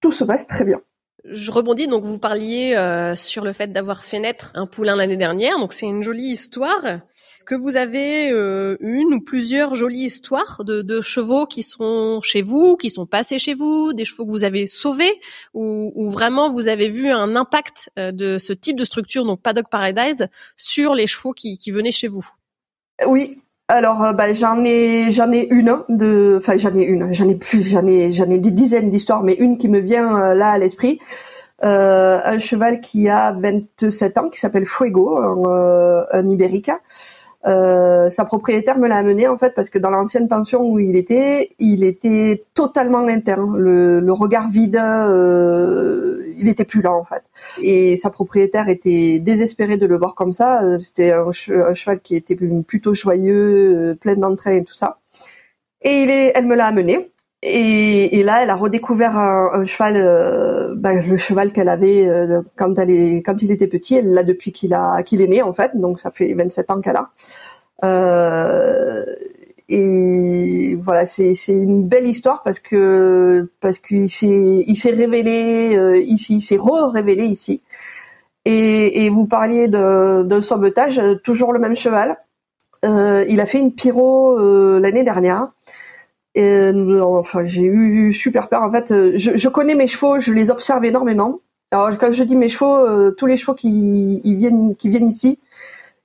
tout 0.00 0.12
se 0.12 0.24
passe 0.24 0.46
très 0.46 0.64
bien. 0.64 0.80
Je 1.28 1.50
rebondis, 1.50 1.88
donc 1.88 2.04
vous 2.04 2.18
parliez 2.18 2.74
euh, 2.76 3.16
sur 3.16 3.42
le 3.42 3.52
fait 3.52 3.72
d'avoir 3.72 4.04
fait 4.04 4.20
naître 4.20 4.52
un 4.54 4.66
poulain 4.66 4.94
l'année 4.94 5.16
dernière, 5.16 5.58
donc 5.58 5.72
c'est 5.72 5.86
une 5.86 6.04
jolie 6.04 6.30
histoire. 6.30 6.84
Est-ce 6.86 7.44
que 7.44 7.56
vous 7.56 7.74
avez 7.74 8.30
euh, 8.30 8.76
une 8.78 9.14
ou 9.14 9.20
plusieurs 9.20 9.74
jolies 9.74 10.04
histoires 10.04 10.62
de, 10.64 10.82
de, 10.82 11.00
chevaux 11.00 11.46
qui 11.46 11.64
sont 11.64 12.20
chez 12.22 12.42
vous, 12.42 12.76
qui 12.76 12.90
sont 12.90 13.06
passés 13.06 13.40
chez 13.40 13.54
vous, 13.54 13.92
des 13.92 14.04
chevaux 14.04 14.24
que 14.24 14.30
vous 14.30 14.44
avez 14.44 14.68
sauvés, 14.68 15.20
ou, 15.52 15.90
ou 15.96 16.10
vraiment 16.10 16.52
vous 16.52 16.68
avez 16.68 16.90
vu 16.90 17.10
un 17.10 17.34
impact 17.34 17.90
euh, 17.98 18.12
de 18.12 18.38
ce 18.38 18.52
type 18.52 18.78
de 18.78 18.84
structure, 18.84 19.24
donc 19.24 19.42
Paddock 19.42 19.68
Paradise, 19.68 20.28
sur 20.56 20.94
les 20.94 21.08
chevaux 21.08 21.32
qui, 21.32 21.58
qui 21.58 21.72
venaient 21.72 21.90
chez 21.90 22.08
vous? 22.08 22.28
Oui, 23.04 23.40
alors, 23.68 24.04
euh, 24.04 24.12
bah, 24.12 24.32
j'en 24.32 24.64
ai, 24.64 25.10
j'en 25.10 25.32
ai 25.32 25.48
une 25.50 25.78
de, 25.88 26.38
enfin 26.40 26.56
j'en 26.56 26.74
ai 26.76 26.84
une, 26.84 27.12
j'en 27.12 27.28
ai 27.28 27.34
plus, 27.34 27.64
j'en 27.64 27.84
ai, 27.86 28.12
j'en 28.12 28.30
ai 28.30 28.38
des 28.38 28.52
dizaines 28.52 28.90
d'histoires, 28.90 29.22
mais 29.24 29.34
une 29.34 29.58
qui 29.58 29.68
me 29.68 29.80
vient 29.80 30.16
euh, 30.20 30.34
là 30.34 30.50
à 30.50 30.58
l'esprit. 30.58 31.00
Euh, 31.64 32.20
un 32.22 32.38
cheval 32.38 32.80
qui 32.80 33.08
a 33.08 33.32
27 33.32 34.18
ans, 34.18 34.28
qui 34.30 34.38
s'appelle 34.38 34.66
Fuego, 34.66 35.18
un, 35.18 36.06
un 36.12 36.28
Ibérica, 36.30 36.80
euh, 37.46 38.10
sa 38.10 38.24
propriétaire 38.24 38.78
me 38.78 38.88
l'a 38.88 38.96
amené 38.96 39.28
en 39.28 39.38
fait 39.38 39.54
parce 39.54 39.70
que 39.70 39.78
dans 39.78 39.90
l'ancienne 39.90 40.28
pension 40.28 40.62
où 40.62 40.78
il 40.80 40.96
était, 40.96 41.50
il 41.58 41.84
était 41.84 42.44
totalement 42.54 43.06
interne. 43.06 43.56
Le, 43.56 44.00
le 44.00 44.12
regard 44.12 44.50
vide, 44.50 44.76
euh, 44.76 46.26
il 46.36 46.48
était 46.48 46.64
plus 46.64 46.82
là 46.82 46.92
en 46.92 47.04
fait. 47.04 47.22
Et 47.62 47.96
sa 47.96 48.10
propriétaire 48.10 48.68
était 48.68 49.18
désespérée 49.20 49.76
de 49.76 49.86
le 49.86 49.96
voir 49.96 50.14
comme 50.14 50.32
ça. 50.32 50.62
Euh, 50.62 50.78
c'était 50.80 51.12
un, 51.12 51.32
cheval 51.32 52.00
qui 52.00 52.16
était 52.16 52.36
plutôt 52.66 52.94
joyeux, 52.94 53.92
euh, 53.92 53.94
plein 53.94 54.16
d'entrain 54.16 54.52
et 54.52 54.64
tout 54.64 54.74
ça. 54.74 54.98
Et 55.82 56.02
il 56.02 56.10
est, 56.10 56.32
elle 56.34 56.46
me 56.46 56.56
l'a 56.56 56.66
amené. 56.66 57.10
Et, 57.48 58.18
et, 58.18 58.22
là, 58.22 58.42
elle 58.42 58.50
a 58.50 58.56
redécouvert 58.56 59.16
un, 59.16 59.50
un 59.52 59.66
cheval, 59.66 59.94
ben, 60.76 61.06
le 61.06 61.16
cheval 61.16 61.52
qu'elle 61.52 61.68
avait 61.68 62.08
quand 62.56 62.78
elle 62.78 62.90
est, 62.90 63.22
quand 63.22 63.40
il 63.42 63.50
était 63.52 63.68
petit. 63.68 63.96
Elle 63.96 64.12
l'a 64.12 64.24
depuis 64.24 64.52
qu'il 64.52 64.72
est 64.74 65.26
né 65.28 65.42
en 65.42 65.52
fait. 65.52 65.72
Donc 65.76 66.00
ça 66.00 66.10
fait 66.10 66.32
27 66.34 66.70
ans 66.70 66.80
qu'elle 66.80 66.96
a. 66.96 67.10
Euh, 67.84 69.04
et 69.68 70.76
voilà, 70.82 71.06
c'est 71.06 71.34
une 71.48 71.88
belle 71.88 72.06
histoire 72.06 72.42
parce 72.44 72.60
que 72.60 73.50
parce 73.60 73.78
qu'il 73.78 74.10
s'est 74.10 74.64
il 74.66 74.76
s'est 74.76 74.90
révélé 74.90 75.76
euh, 75.76 75.98
ici, 75.98 76.36
il 76.36 76.42
s'est 76.42 76.56
re-révélé 76.56 77.24
ici. 77.26 77.62
Et, 78.44 79.04
et 79.04 79.10
vous 79.10 79.26
parliez 79.26 79.68
d'un 79.68 80.42
sauvetage, 80.42 81.00
toujours 81.24 81.52
le 81.52 81.58
même 81.58 81.76
cheval. 81.76 82.16
Euh, 82.84 83.24
il 83.28 83.40
a 83.40 83.46
fait 83.46 83.58
une 83.58 83.72
pyro 83.74 84.38
euh, 84.38 84.78
l'année 84.80 85.02
dernière. 85.02 85.48
Et, 86.36 86.70
enfin, 87.02 87.44
j'ai 87.44 87.64
eu 87.64 88.14
super 88.14 88.48
peur. 88.48 88.62
En 88.62 88.70
fait, 88.70 89.16
je, 89.16 89.36
je, 89.36 89.48
connais 89.48 89.74
mes 89.74 89.88
chevaux, 89.88 90.20
je 90.20 90.32
les 90.32 90.50
observe 90.50 90.84
énormément. 90.84 91.40
Alors, 91.72 91.96
quand 91.98 92.12
je 92.12 92.22
dis 92.22 92.36
mes 92.36 92.48
chevaux, 92.48 93.10
tous 93.12 93.26
les 93.26 93.36
chevaux 93.36 93.54
qui 93.54 94.20
ils 94.24 94.36
viennent 94.36 95.08
ici, 95.08 95.40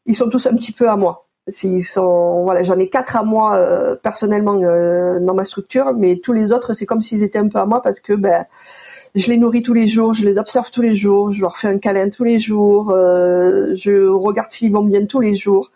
ils 0.06 0.16
sont 0.16 0.30
tous 0.30 0.48
un 0.48 0.56
petit 0.56 0.72
peu 0.72 0.90
à 0.90 0.96
moi. 0.96 1.28
S'ils 1.48 1.84
sont, 1.84 2.44
voilà, 2.44 2.64
j'en 2.64 2.78
ai 2.78 2.88
quatre 2.90 3.16
à 3.18 3.24
moi 3.24 3.56
euh, 3.58 3.96
personnellement 3.96 4.62
euh, 4.62 5.20
dans 5.20 5.34
ma 5.34 5.46
structure, 5.46 5.94
mais 5.94 6.18
tous 6.18 6.34
les 6.34 6.52
autres, 6.52 6.74
c'est 6.74 6.86
comme 6.86 7.02
s'ils 7.02 7.24
étaient 7.24 7.40
un 7.40 7.48
peu 7.48 7.60
à 7.60 7.66
moi 7.66 7.82
parce 7.82 8.00
que 8.00 8.14
ben, 8.14 8.46
Je 9.16 9.30
les 9.30 9.38
nourris 9.38 9.64
tous 9.64 9.74
les 9.74 9.88
jours, 9.88 10.14
je 10.14 10.26
les 10.26 10.38
observe 10.38 10.70
tous 10.72 10.82
les 10.82 10.96
jours, 10.96 11.34
je 11.34 11.42
leur 11.42 11.58
fais 11.58 11.68
un 11.68 11.80
câlin 11.80 12.10
tous 12.10 12.24
les 12.24 12.40
jours, 12.40 12.92
euh, 12.92 13.76
je 13.76 14.08
regarde 14.08 14.52
s'ils 14.52 14.72
vont 14.72 14.84
bien 14.84 15.06
tous 15.06 15.20
les 15.20 15.36
jours. 15.36 15.72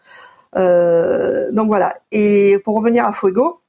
Euh, 0.55 1.51
donc 1.51 1.67
voilà. 1.67 1.97
Et 2.11 2.59
pour 2.63 2.75
revenir 2.77 3.05
à 3.05 3.13
Fuego, 3.13 3.61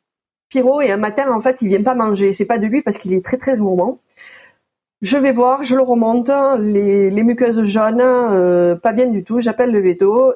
Et 0.81 0.91
un 0.91 0.97
matin 0.97 1.33
en 1.33 1.41
fait 1.41 1.63
il 1.63 1.69
vient 1.69 1.83
pas 1.83 1.95
manger. 1.95 2.33
C'est 2.33 2.45
pas 2.45 2.59
de 2.59 2.67
lui 2.67 2.83
parce 2.83 2.99
qu'il 2.99 3.13
est 3.13 3.25
très 3.25 3.37
très 3.37 3.57
gourmand. 3.57 3.99
Je 5.03 5.19
vais 5.19 5.33
voir, 5.33 5.63
je 5.63 5.75
le 5.77 5.83
remonte, 5.83 6.31
les, 6.59 7.23
muqueuses 7.23 7.65
jaunes, 7.65 8.01
euh, 8.01 8.77
pas 8.77 8.93
bien 8.93 9.09
du 9.09 9.25
tout. 9.25 9.41
J'appelle 9.41 9.71
le 9.71 9.81
veto. 9.81 10.33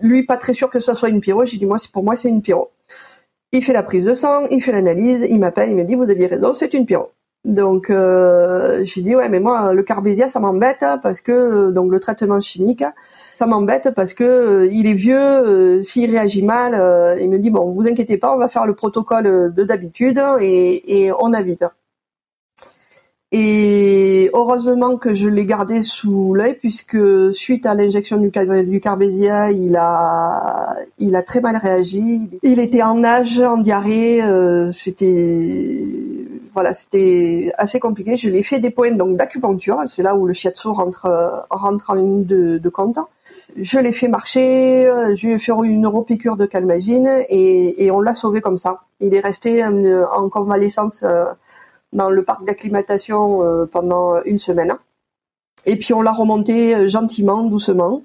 Lui 0.00 0.24
pas 0.24 0.36
très 0.36 0.54
sûr 0.54 0.70
que 0.70 0.80
ce 0.80 0.94
soit 0.94 1.08
une 1.08 1.20
pyro. 1.20 1.44
J'ai 1.46 1.56
dit 1.56 1.66
moi 1.66 1.78
c'est 1.78 1.90
pour 1.90 2.04
moi 2.04 2.16
c'est 2.16 2.28
une 2.28 2.42
pyro. 2.42 2.70
Il 3.52 3.64
fait 3.64 3.72
la 3.72 3.82
prise 3.82 4.04
de 4.04 4.14
sang, 4.14 4.46
il 4.50 4.62
fait 4.62 4.72
l'analyse, 4.72 5.26
il 5.28 5.38
m'appelle, 5.38 5.70
il 5.70 5.76
me 5.76 5.84
dit 5.84 5.94
vous 5.94 6.10
aviez 6.10 6.26
raison, 6.26 6.54
c'est 6.54 6.74
une 6.74 6.86
pyro. 6.86 7.10
Donc 7.44 7.90
euh, 7.90 8.84
j'ai 8.84 9.02
dit 9.02 9.14
ouais 9.14 9.28
mais 9.28 9.40
moi 9.40 9.72
le 9.72 9.82
carbédia 9.82 10.28
ça 10.28 10.40
m'embête 10.40 10.84
parce 11.02 11.20
que 11.20 11.70
donc 11.70 11.90
le 11.90 12.00
traitement 12.00 12.40
chimique 12.40 12.84
ça 13.34 13.46
m'embête 13.46 13.90
parce 13.94 14.14
que 14.14 14.24
euh, 14.24 14.68
il 14.70 14.86
est 14.86 14.94
vieux, 14.94 15.18
euh, 15.18 15.82
s'il 15.82 16.10
réagit 16.10 16.42
mal, 16.42 16.74
euh, 16.74 17.18
il 17.20 17.28
me 17.28 17.38
dit 17.38 17.50
bon 17.50 17.72
vous 17.72 17.86
inquiétez 17.86 18.16
pas 18.16 18.34
on 18.34 18.38
va 18.38 18.48
faire 18.48 18.66
le 18.66 18.74
protocole 18.74 19.52
de 19.54 19.64
d'habitude 19.64 20.20
et, 20.40 21.10
on 21.18 21.32
invite. 21.32 21.64
Et 23.32 24.30
heureusement 24.32 24.96
que 24.96 25.12
je 25.14 25.28
l'ai 25.28 25.44
gardé 25.44 25.82
sous 25.82 26.34
l'œil 26.34 26.54
puisque 26.54 27.34
suite 27.34 27.66
à 27.66 27.74
l'injection 27.74 28.18
du, 28.18 28.30
du 28.30 28.80
il 28.80 29.76
a, 29.76 30.76
il 30.98 31.16
a 31.16 31.22
très 31.22 31.40
mal 31.40 31.56
réagi. 31.56 32.30
Il 32.44 32.60
était 32.60 32.82
en 32.82 32.94
nage, 32.94 33.40
en 33.40 33.56
diarrhée. 33.56 34.22
C'était, 34.72 35.84
voilà, 36.52 36.74
c'était 36.74 37.52
assez 37.58 37.80
compliqué. 37.80 38.16
Je 38.16 38.30
l'ai 38.30 38.44
fait 38.44 38.60
des 38.60 38.70
points 38.70 38.92
donc 38.92 39.16
d'acupuncture. 39.16 39.78
C'est 39.88 40.04
là 40.04 40.14
où 40.14 40.26
le 40.26 40.32
shiatsu 40.32 40.68
rentre, 40.68 41.08
rentre 41.50 41.90
en 41.90 41.94
ligne 41.94 42.24
de, 42.24 42.58
de 42.58 42.68
compte. 42.68 43.00
Je 43.56 43.78
l'ai 43.78 43.92
fait 43.92 44.08
marcher. 44.08 44.90
Je 45.16 45.26
lui 45.26 45.34
ai 45.34 45.38
fait 45.38 45.52
une 45.52 45.80
neuropiqûre 45.82 46.36
de 46.36 46.46
calmagine 46.46 47.24
et, 47.28 47.90
on 47.90 48.00
l'a 48.00 48.14
sauvé 48.14 48.40
comme 48.40 48.58
ça. 48.58 48.82
Il 49.00 49.14
est 49.14 49.20
resté 49.20 49.64
en, 49.64 49.84
en 50.12 50.28
convalescence. 50.28 51.02
Euh, 51.02 51.26
dans 51.94 52.10
le 52.10 52.24
parc 52.24 52.44
d'acclimatation 52.44 53.42
euh, 53.42 53.66
pendant 53.66 54.22
une 54.24 54.38
semaine. 54.38 54.74
Et 55.64 55.76
puis 55.76 55.94
on 55.94 56.02
l'a 56.02 56.12
remonté 56.12 56.74
euh, 56.74 56.88
gentiment, 56.88 57.42
doucement, 57.44 58.02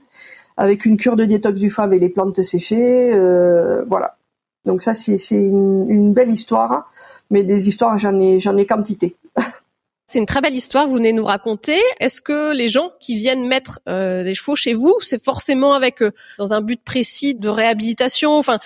avec 0.56 0.86
une 0.86 0.98
cure 0.98 1.16
de 1.16 1.26
détox 1.26 1.60
du 1.60 1.70
foie 1.70 1.94
et 1.94 2.00
les 2.00 2.10
plantes 2.10 2.42
séchées. 2.44 3.12
Euh, 3.14 3.84
voilà. 3.88 4.16
Donc 4.66 4.84
ça 4.84 4.94
c'est 4.94 5.18
une, 5.32 5.90
une, 5.90 6.14
belle 6.14 6.30
histoire, 6.30 6.92
mais 7.30 7.44
des 7.44 7.68
histoires 7.68 7.98
j'en 7.98 8.18
ai 8.20 8.40
j'en 8.40 8.56
ai 8.56 8.66
quantité. 8.66 9.16
C'est 10.10 10.18
une 10.18 10.26
très 10.26 10.42
belle 10.42 10.56
histoire 10.56 10.88
vous 10.88 10.96
venez 10.96 11.14
nous 11.14 11.24
raconter. 11.24 11.78
Est-ce 12.00 12.20
que 12.20 12.52
les 12.52 12.68
gens 12.68 12.94
qui 13.00 13.16
viennent 13.16 13.48
mettre 13.48 13.80
euh, 13.88 14.24
des 14.24 14.34
chevaux 14.34 14.56
chez 14.56 14.74
vous, 14.74 14.96
c'est 15.02 15.24
forcément 15.24 15.76
avec 15.76 16.02
euh, 16.02 16.10
dans 16.40 16.52
un 16.52 16.62
but 16.62 16.84
précis 16.84 17.36
de 17.36 17.48
réhabilitation? 17.48 18.32
Enfin, 18.32 18.58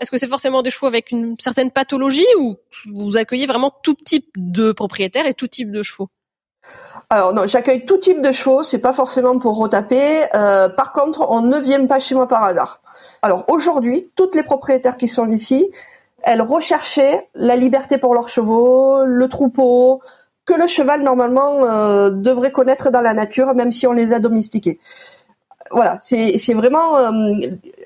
est-ce 0.00 0.12
que 0.12 0.16
c'est 0.16 0.28
forcément 0.28 0.62
des 0.62 0.70
chevaux 0.70 0.86
avec 0.86 1.10
une 1.10 1.34
certaine 1.40 1.72
pathologie 1.72 2.24
ou 2.38 2.54
vous 2.94 3.16
accueillez 3.16 3.46
vraiment 3.46 3.72
tout 3.82 3.94
type 3.94 4.28
de 4.36 4.70
propriétaires 4.70 5.26
et 5.26 5.34
tout 5.34 5.48
type 5.48 5.72
de 5.72 5.82
chevaux? 5.82 6.08
Alors 7.10 7.34
non, 7.34 7.48
j'accueille 7.48 7.84
tout 7.84 7.98
type 7.98 8.22
de 8.22 8.30
chevaux, 8.30 8.62
c'est 8.62 8.78
pas 8.78 8.92
forcément 8.92 9.36
pour 9.40 9.56
retaper. 9.56 10.26
Euh, 10.36 10.68
par 10.68 10.92
contre, 10.92 11.26
on 11.28 11.40
ne 11.40 11.58
vient 11.58 11.84
pas 11.86 11.98
chez 11.98 12.14
moi 12.14 12.28
par 12.28 12.44
hasard. 12.44 12.80
Alors 13.22 13.44
aujourd'hui, 13.48 14.12
toutes 14.14 14.36
les 14.36 14.44
propriétaires 14.44 14.96
qui 14.96 15.08
sont 15.08 15.28
ici, 15.32 15.68
elles 16.22 16.42
recherchaient 16.42 17.28
la 17.34 17.56
liberté 17.56 17.98
pour 17.98 18.14
leurs 18.14 18.28
chevaux, 18.28 19.04
le 19.04 19.28
troupeau, 19.28 20.00
que 20.44 20.54
le 20.54 20.66
cheval 20.66 21.02
normalement 21.02 21.64
euh, 21.64 22.10
devrait 22.10 22.52
connaître 22.52 22.90
dans 22.90 23.00
la 23.00 23.14
nature, 23.14 23.54
même 23.54 23.72
si 23.72 23.86
on 23.86 23.92
les 23.92 24.12
a 24.12 24.18
domestiqués. 24.18 24.80
Voilà, 25.70 25.98
c'est 26.00 26.54
vraiment. 26.54 26.98
Euh, 26.98 27.12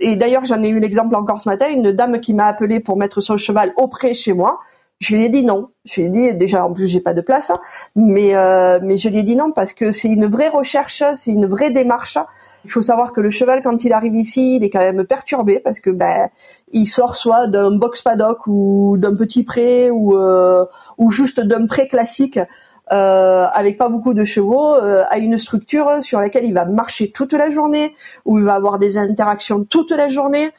et 0.00 0.16
d'ailleurs, 0.16 0.44
j'en 0.44 0.62
ai 0.62 0.68
eu 0.68 0.80
l'exemple 0.80 1.14
encore 1.14 1.40
ce 1.40 1.48
matin, 1.48 1.68
une 1.68 1.92
dame 1.92 2.20
qui 2.20 2.34
m'a 2.34 2.46
appelé 2.46 2.80
pour 2.80 2.96
mettre 2.96 3.20
son 3.20 3.36
cheval 3.36 3.72
auprès 3.76 4.14
chez 4.14 4.32
moi. 4.32 4.60
Je 4.98 5.14
lui 5.14 5.24
ai 5.24 5.28
dit 5.28 5.44
non. 5.44 5.68
Je 5.84 6.00
lui 6.00 6.06
ai 6.06 6.10
dit 6.10 6.34
déjà 6.34 6.64
en 6.64 6.72
plus 6.72 6.88
j'ai 6.88 7.00
pas 7.00 7.14
de 7.14 7.20
place, 7.20 7.50
hein, 7.50 7.60
mais 7.94 8.34
euh, 8.34 8.80
mais 8.82 8.96
je 8.96 9.08
lui 9.08 9.18
ai 9.18 9.22
dit 9.22 9.36
non 9.36 9.52
parce 9.52 9.72
que 9.72 9.92
c'est 9.92 10.08
une 10.08 10.26
vraie 10.26 10.48
recherche, 10.48 11.04
c'est 11.14 11.30
une 11.30 11.46
vraie 11.46 11.70
démarche. 11.70 12.18
Il 12.66 12.72
faut 12.72 12.82
savoir 12.82 13.12
que 13.12 13.20
le 13.20 13.30
cheval 13.30 13.62
quand 13.62 13.84
il 13.84 13.92
arrive 13.92 14.16
ici, 14.16 14.56
il 14.56 14.64
est 14.64 14.70
quand 14.70 14.80
même 14.80 15.04
perturbé 15.04 15.60
parce 15.60 15.78
que 15.78 15.90
ben 15.90 16.28
il 16.72 16.86
sort 16.86 17.14
soit 17.14 17.46
d'un 17.46 17.70
box 17.76 18.02
paddock 18.02 18.46
ou 18.48 18.96
d'un 18.98 19.14
petit 19.14 19.44
pré 19.44 19.90
ou 19.90 20.16
euh, 20.16 20.64
ou 20.98 21.10
juste 21.10 21.40
d'un 21.40 21.66
pré 21.66 21.86
classique 21.86 22.40
euh, 22.92 23.46
avec 23.52 23.78
pas 23.78 23.88
beaucoup 23.88 24.14
de 24.14 24.24
chevaux 24.24 24.74
euh, 24.74 25.04
à 25.08 25.18
une 25.18 25.38
structure 25.38 26.02
sur 26.02 26.20
laquelle 26.20 26.44
il 26.44 26.54
va 26.54 26.64
marcher 26.64 27.10
toute 27.10 27.32
la 27.32 27.50
journée 27.50 27.94
où 28.24 28.38
il 28.38 28.44
va 28.44 28.54
avoir 28.54 28.78
des 28.78 28.96
interactions 28.96 29.64
toute 29.64 29.90
la 29.90 30.08
journée 30.08 30.50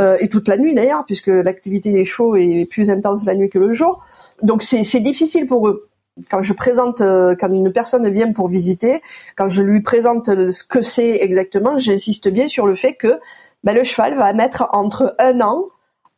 euh, 0.00 0.16
et 0.20 0.28
toute 0.28 0.48
la 0.48 0.56
nuit 0.56 0.74
d'ailleurs 0.74 1.04
puisque 1.06 1.26
l'activité 1.28 1.92
des 1.92 2.04
chevaux 2.04 2.36
est 2.36 2.66
plus 2.70 2.88
intense 2.88 3.24
la 3.24 3.34
nuit 3.34 3.50
que 3.50 3.58
le 3.58 3.74
jour. 3.74 4.02
Donc 4.42 4.62
c'est 4.62 4.82
c'est 4.82 5.00
difficile 5.00 5.46
pour 5.46 5.68
eux 5.68 5.88
quand 6.30 6.42
je 6.42 6.52
présente, 6.52 7.00
euh, 7.00 7.34
quand 7.38 7.52
une 7.52 7.72
personne 7.72 8.08
vient 8.08 8.32
pour 8.32 8.48
visiter, 8.48 9.02
quand 9.36 9.48
je 9.48 9.62
lui 9.62 9.80
présente 9.80 10.26
ce 10.26 10.64
que 10.64 10.82
c'est 10.82 11.22
exactement, 11.22 11.78
j'insiste 11.78 12.28
bien 12.28 12.48
sur 12.48 12.66
le 12.66 12.76
fait 12.76 12.94
que 12.94 13.20
ben, 13.64 13.74
le 13.74 13.82
cheval 13.82 14.16
va 14.16 14.32
mettre 14.32 14.68
entre 14.72 15.14
un 15.18 15.40
an 15.40 15.64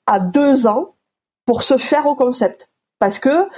à 0.07 0.19
deux 0.21 0.67
ans 0.67 0.95
pour 1.47 1.63
se 1.63 1.79
faire 1.79 2.07
au 2.07 2.15
concept. 2.15 2.69
Parce 2.99 3.19
que, 3.19 3.49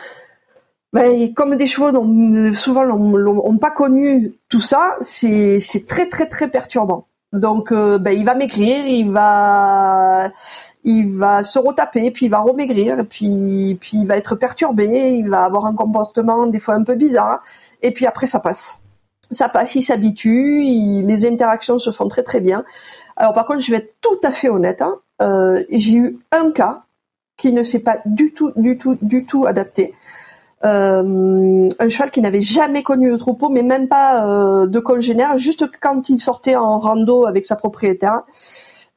ben, 0.93 1.33
comme 1.35 1.57
des 1.57 1.67
chevaux 1.67 1.91
dont 1.91 2.55
souvent 2.55 2.85
n'ont 2.85 3.59
pas 3.59 3.71
connu 3.71 4.35
tout 4.49 4.61
ça, 4.61 4.97
c'est 5.01 5.61
très 5.89 6.09
très 6.09 6.27
très 6.27 6.49
perturbant. 6.49 7.08
Donc, 7.33 7.73
euh, 7.73 7.99
ben, 7.99 8.13
il 8.13 8.25
va 8.25 8.35
maigrir, 8.35 8.87
il 8.87 9.11
va, 9.11 10.31
il 10.85 11.15
va 11.17 11.45
se 11.45 11.59
retaper, 11.59 12.11
puis 12.11 12.27
il 12.27 12.29
va 12.31 12.39
remaigrir, 12.39 13.05
puis, 13.09 13.77
puis 13.81 13.99
il 13.99 14.07
va 14.07 14.17
être 14.17 14.35
perturbé, 14.35 14.87
il 15.19 15.29
va 15.29 15.45
avoir 15.45 15.67
un 15.67 15.75
comportement 15.75 16.47
des 16.47 16.59
fois 16.59 16.75
un 16.75 16.85
peu 16.85 16.95
bizarre, 16.95 17.43
et 17.83 17.91
puis 17.91 18.07
après 18.07 18.27
ça 18.27 18.41
passe. 18.41 18.79
Ça 19.31 19.51
passe, 19.51 19.75
il 19.75 19.83
s'habitue, 19.83 20.63
les 20.63 21.27
interactions 21.27 21.79
se 21.79 21.91
font 21.91 22.09
très 22.09 22.23
très 22.23 22.41
bien. 22.41 22.65
Alors 23.17 23.35
par 23.35 23.45
contre, 23.45 23.61
je 23.61 23.73
vais 23.73 23.79
être 23.79 23.95
tout 24.01 24.19
à 24.25 24.33
fait 24.33 24.49
honnête, 24.49 24.81
hein, 24.81 24.97
euh, 25.21 25.63
j'ai 25.71 25.97
eu 25.97 26.19
un 26.33 26.51
cas 26.51 26.85
qui 27.37 27.53
ne 27.53 27.63
s'est 27.63 27.81
pas 27.81 27.99
du 28.07 28.33
tout, 28.33 28.53
du 28.57 28.79
tout, 28.79 28.97
du 29.03 29.27
tout 29.27 29.45
adapté. 29.45 29.95
Euh, 30.65 31.69
un 31.79 31.89
cheval 31.89 32.11
qui 32.11 32.21
n'avait 32.21 32.43
jamais 32.43 32.83
connu 32.83 33.09
le 33.09 33.19
troupeau, 33.19 33.49
mais 33.49 33.63
même 33.63 33.89
pas 33.89 34.27
euh, 34.27 34.67
de 34.67 34.81
congénère, 34.81 35.39
juste 35.39 35.65
quand 35.81 36.09
il 36.09 36.19
sortait 36.19 36.57
en 36.57 36.81
rando 36.81 37.27
avec 37.27 37.47
sa 37.47 37.57
propriétaire. 37.57 38.23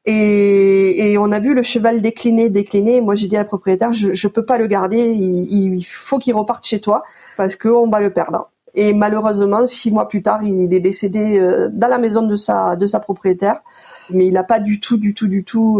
Et, 0.06 1.16
on 1.20 1.32
a 1.32 1.40
vu 1.40 1.54
le 1.54 1.62
cheval 1.62 2.02
décliner, 2.02 2.50
décliner. 2.50 3.02
Moi, 3.02 3.14
j'ai 3.16 3.28
dit 3.28 3.36
à 3.36 3.40
la 3.40 3.46
propriétaire, 3.46 3.94
je, 3.94 4.14
je 4.14 4.28
peux 4.28 4.46
pas 4.46 4.58
le 4.58 4.66
garder. 4.68 4.98
Il, 4.98 5.84
faut 5.84 6.18
qu'il 6.18 6.34
reparte 6.36 6.66
chez 6.66 6.82
toi 6.82 7.04
parce 7.38 7.56
qu'on 7.56 7.88
va 7.88 8.00
le 8.00 8.12
perdre. 8.12 8.50
Et 8.74 8.94
malheureusement, 8.94 9.68
six 9.68 9.92
mois 9.92 10.08
plus 10.08 10.24
tard, 10.24 10.44
il 10.44 10.74
est 10.74 10.80
décédé 10.80 11.40
euh, 11.40 11.70
dans 11.72 11.88
la 11.88 12.00
maison 12.00 12.24
de 12.26 12.36
sa 12.36 13.00
propriétaire. 13.00 13.62
Mais 14.10 14.26
il 14.28 14.34
n'a 14.34 14.44
pas 14.44 14.60
du 14.60 14.80
tout, 14.80 14.98
du 14.98 15.14
tout, 15.14 15.28
du 15.28 15.44
tout 15.44 15.80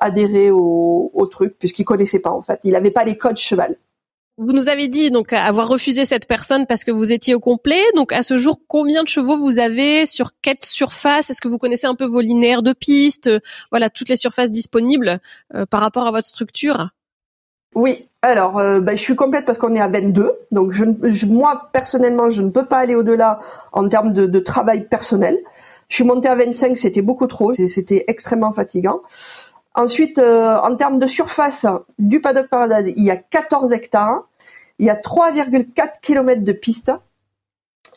adhéré 0.00 0.50
au, 0.50 1.10
au 1.14 1.26
truc 1.26 1.56
puisqu'il 1.58 1.84
connaissait 1.84 2.18
pas 2.18 2.30
en 2.30 2.42
fait. 2.42 2.60
Il 2.64 2.72
n'avait 2.72 2.90
pas 2.90 3.04
les 3.04 3.16
codes 3.16 3.38
cheval. 3.38 3.76
Vous 4.44 4.52
nous 4.52 4.68
avez 4.68 4.88
dit 4.88 5.12
donc 5.12 5.32
avoir 5.32 5.68
refusé 5.68 6.04
cette 6.04 6.26
personne 6.26 6.66
parce 6.66 6.82
que 6.82 6.90
vous 6.90 7.12
étiez 7.12 7.32
au 7.32 7.38
complet. 7.38 7.80
Donc 7.94 8.12
à 8.12 8.24
ce 8.24 8.36
jour, 8.36 8.58
combien 8.66 9.04
de 9.04 9.08
chevaux 9.08 9.38
vous 9.38 9.60
avez 9.60 10.04
sur 10.04 10.32
quelle 10.42 10.56
surface? 10.62 11.30
Est-ce 11.30 11.40
que 11.40 11.46
vous 11.46 11.58
connaissez 11.58 11.86
un 11.86 11.94
peu 11.94 12.06
vos 12.06 12.20
linéaires 12.20 12.64
de 12.64 12.72
piste? 12.72 13.30
Voilà, 13.70 13.88
toutes 13.88 14.08
les 14.08 14.16
surfaces 14.16 14.50
disponibles 14.50 15.20
euh, 15.54 15.64
par 15.64 15.80
rapport 15.80 16.08
à 16.08 16.10
votre 16.10 16.26
structure. 16.26 16.88
Oui. 17.76 18.08
Alors, 18.22 18.58
euh, 18.58 18.80
bah, 18.80 18.96
je 18.96 19.00
suis 19.00 19.14
complète 19.14 19.44
parce 19.44 19.58
qu'on 19.58 19.76
est 19.76 19.80
à 19.80 19.86
22. 19.86 20.32
Donc 20.50 20.72
je, 20.72 21.26
moi 21.26 21.70
personnellement, 21.72 22.28
je 22.28 22.42
ne 22.42 22.50
peux 22.50 22.66
pas 22.66 22.78
aller 22.78 22.96
au-delà 22.96 23.38
en 23.72 23.88
termes 23.88 24.12
de, 24.12 24.26
de 24.26 24.38
travail 24.40 24.88
personnel. 24.88 25.38
Je 25.88 25.94
suis 25.94 26.04
montée 26.04 26.28
à 26.28 26.34
25, 26.34 26.76
c'était 26.78 27.02
beaucoup 27.02 27.28
trop, 27.28 27.54
c'était 27.54 28.06
extrêmement 28.08 28.52
fatigant. 28.52 29.02
Ensuite, 29.74 30.18
euh, 30.18 30.58
en 30.58 30.76
termes 30.76 30.98
de 30.98 31.06
surface 31.06 31.66
du 31.98 32.20
paddock 32.20 32.48
Paradise, 32.48 32.92
il 32.96 33.04
y 33.04 33.10
a 33.10 33.16
14 33.16 33.72
hectares, 33.72 34.28
il 34.82 34.86
y 34.86 34.90
a 34.90 34.96
3,4 34.96 36.00
km 36.02 36.42
de 36.42 36.52
piste, 36.52 36.90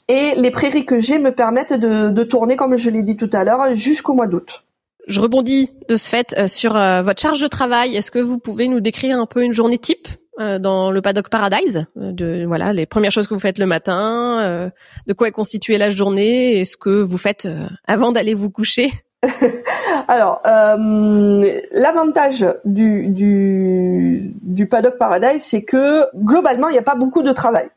et 0.07 0.35
les 0.35 0.51
prairies 0.51 0.85
que 0.85 0.99
j'ai 0.99 1.17
me 1.17 1.31
permettent 1.31 1.73
de, 1.73 2.23
tourner, 2.23 2.57
comme 2.57 2.77
je 2.77 2.91
l'ai 2.91 3.01
dit 3.01 3.17
tout 3.17 3.29
à 3.33 3.43
l'heure, 3.43 3.75
jusqu'au 3.75 4.13
mois 4.13 4.27
d'août. 4.27 4.63
Je 5.07 5.19
rebondis 5.19 5.71
de 5.89 5.95
ce 5.95 6.07
fait 6.07 6.35
euh, 6.37 6.47
sur 6.47 6.75
euh, 6.75 7.01
votre 7.01 7.19
charge 7.19 7.41
de 7.41 7.47
travail. 7.47 7.95
Est-ce 7.95 8.11
que 8.11 8.19
vous 8.19 8.37
pouvez 8.37 8.67
nous 8.67 8.81
décrire 8.81 9.19
un 9.19 9.25
peu 9.25 9.43
une 9.43 9.51
journée 9.51 9.79
type 9.79 10.07
dans 10.37 10.91
le 10.91 11.01
paddock 11.01 11.29
Paradise 11.29 11.85
voilà 11.95 12.73
les 12.73 12.85
premières 12.85 13.13
choses 13.13 13.25
que 13.25 13.33
vous 13.33 13.39
faites 13.39 13.57
le 13.57 13.65
matin, 13.65 14.69
de 15.07 15.13
quoi 15.13 15.29
est 15.29 15.31
constituée 15.31 15.77
la 15.77 15.89
journée 15.89 16.59
et 16.59 16.65
ce 16.65 16.75
que 16.75 17.01
vous 17.01 17.17
faites 17.17 17.47
avant 17.87 18.11
d'aller 18.11 18.33
vous 18.33 18.49
coucher? 18.49 18.91
Alors, 20.07 20.41
euh, 20.45 21.59
l'avantage 21.71 22.45
du, 22.65 23.07
du, 23.09 24.67
paddock 24.67 24.97
paradise, 24.97 25.43
c'est 25.43 25.63
que 25.63 26.05
globalement, 26.15 26.69
il 26.69 26.73
n'y 26.73 26.77
a 26.77 26.83
pas 26.83 26.95
beaucoup 26.95 27.23
de 27.23 27.31
travail. 27.31 27.69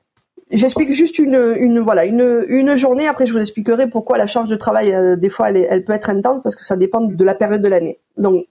J'explique 0.51 0.93
juste 0.93 1.19
une, 1.19 1.81
voilà 1.81 2.07
une, 2.07 2.45
une 2.49 2.77
journée. 2.77 3.07
Après, 3.07 3.27
je 3.27 3.33
vous 3.33 3.41
expliquerai 3.41 3.87
pourquoi 3.89 4.17
la 4.17 4.27
charge 4.27 4.49
de 4.49 4.57
travail 4.57 4.95
euh, 4.95 5.15
des 5.17 5.29
fois 5.29 5.51
elle, 5.51 5.67
elle, 5.69 5.85
peut 5.85 5.93
être 5.93 6.09
intense 6.09 6.43
parce 6.43 6.57
que 6.57 6.65
ça 6.65 6.77
dépend 6.77 7.03
de 7.03 7.25
la 7.25 7.35
période 7.35 7.61
de 7.61 7.69
l'année. 7.69 7.99
Donc 8.17 8.47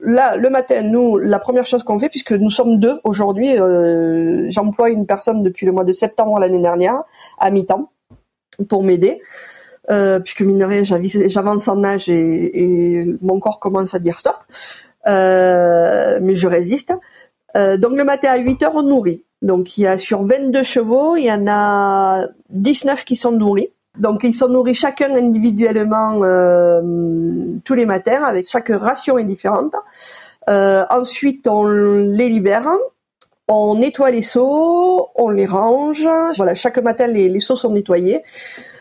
là, 0.00 0.36
le 0.36 0.50
matin, 0.50 0.82
nous, 0.82 1.16
la 1.16 1.38
première 1.38 1.66
chose 1.66 1.82
qu'on 1.82 1.98
fait, 1.98 2.08
puisque 2.08 2.32
nous 2.32 2.50
sommes 2.50 2.78
deux 2.78 3.00
aujourd'hui, 3.04 3.58
euh, 3.58 4.46
j'emploie 4.50 4.90
une 4.90 5.06
personne 5.06 5.42
depuis 5.42 5.66
le 5.66 5.72
mois 5.72 5.84
de 5.84 5.92
septembre 5.92 6.38
l'année 6.38 6.60
dernière 6.60 7.02
à 7.38 7.50
mi-temps 7.50 7.90
pour 8.68 8.82
m'aider. 8.82 9.20
Euh, 9.90 10.20
puisque 10.20 10.42
mine 10.42 10.58
de 10.58 10.64
rien, 10.64 10.82
j'avance 10.84 11.66
en 11.66 11.82
âge 11.82 12.10
et, 12.10 12.98
et, 13.00 13.06
mon 13.22 13.40
corps 13.40 13.58
commence 13.58 13.94
à 13.94 13.98
dire 13.98 14.18
stop. 14.18 14.36
Euh, 15.06 16.18
mais 16.20 16.34
je 16.34 16.46
résiste. 16.46 16.92
Euh, 17.56 17.76
donc 17.76 17.96
le 17.96 18.04
matin 18.04 18.30
à 18.30 18.36
8 18.36 18.62
heures, 18.62 18.74
on 18.74 18.82
nourrit. 18.82 19.24
Donc 19.40 19.78
il 19.78 19.82
y 19.82 19.86
a 19.86 19.98
sur 19.98 20.24
22 20.24 20.62
chevaux, 20.62 21.16
il 21.16 21.24
y 21.24 21.32
en 21.32 21.46
a 21.48 22.26
19 22.50 23.04
qui 23.04 23.16
sont 23.16 23.32
nourris. 23.32 23.68
Donc 23.98 24.22
ils 24.24 24.34
sont 24.34 24.48
nourris 24.48 24.74
chacun 24.74 25.14
individuellement 25.14 26.20
euh, 26.22 26.82
tous 27.64 27.74
les 27.74 27.86
matins 27.86 28.22
avec 28.24 28.48
chaque 28.48 28.68
ration 28.68 29.18
est 29.18 29.24
différente. 29.24 29.74
Euh, 30.48 30.84
ensuite 30.90 31.46
on 31.46 31.66
les 31.66 32.28
libère, 32.28 32.68
on 33.48 33.76
nettoie 33.76 34.10
les 34.10 34.22
seaux, 34.22 35.08
on 35.14 35.30
les 35.30 35.46
range. 35.46 36.08
Voilà, 36.36 36.54
chaque 36.54 36.78
matin 36.78 37.06
les, 37.06 37.40
seaux 37.40 37.56
sont 37.56 37.70
nettoyés. 37.70 38.22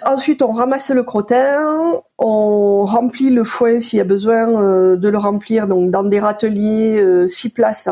Ensuite 0.05 0.41
on 0.41 0.51
ramasse 0.51 0.91
le 0.91 1.03
crottin, 1.03 2.01
on 2.17 2.85
remplit 2.85 3.29
le 3.29 3.43
foin 3.43 3.79
s'il 3.79 3.97
y 3.97 4.01
a 4.01 4.05
besoin 4.05 4.61
euh, 4.61 4.95
de 4.95 5.09
le 5.09 5.17
remplir 5.17 5.67
donc 5.67 5.91
dans 5.91 6.03
des 6.03 6.19
râteliers 6.19 7.27
6 7.29 7.49
places 7.49 7.89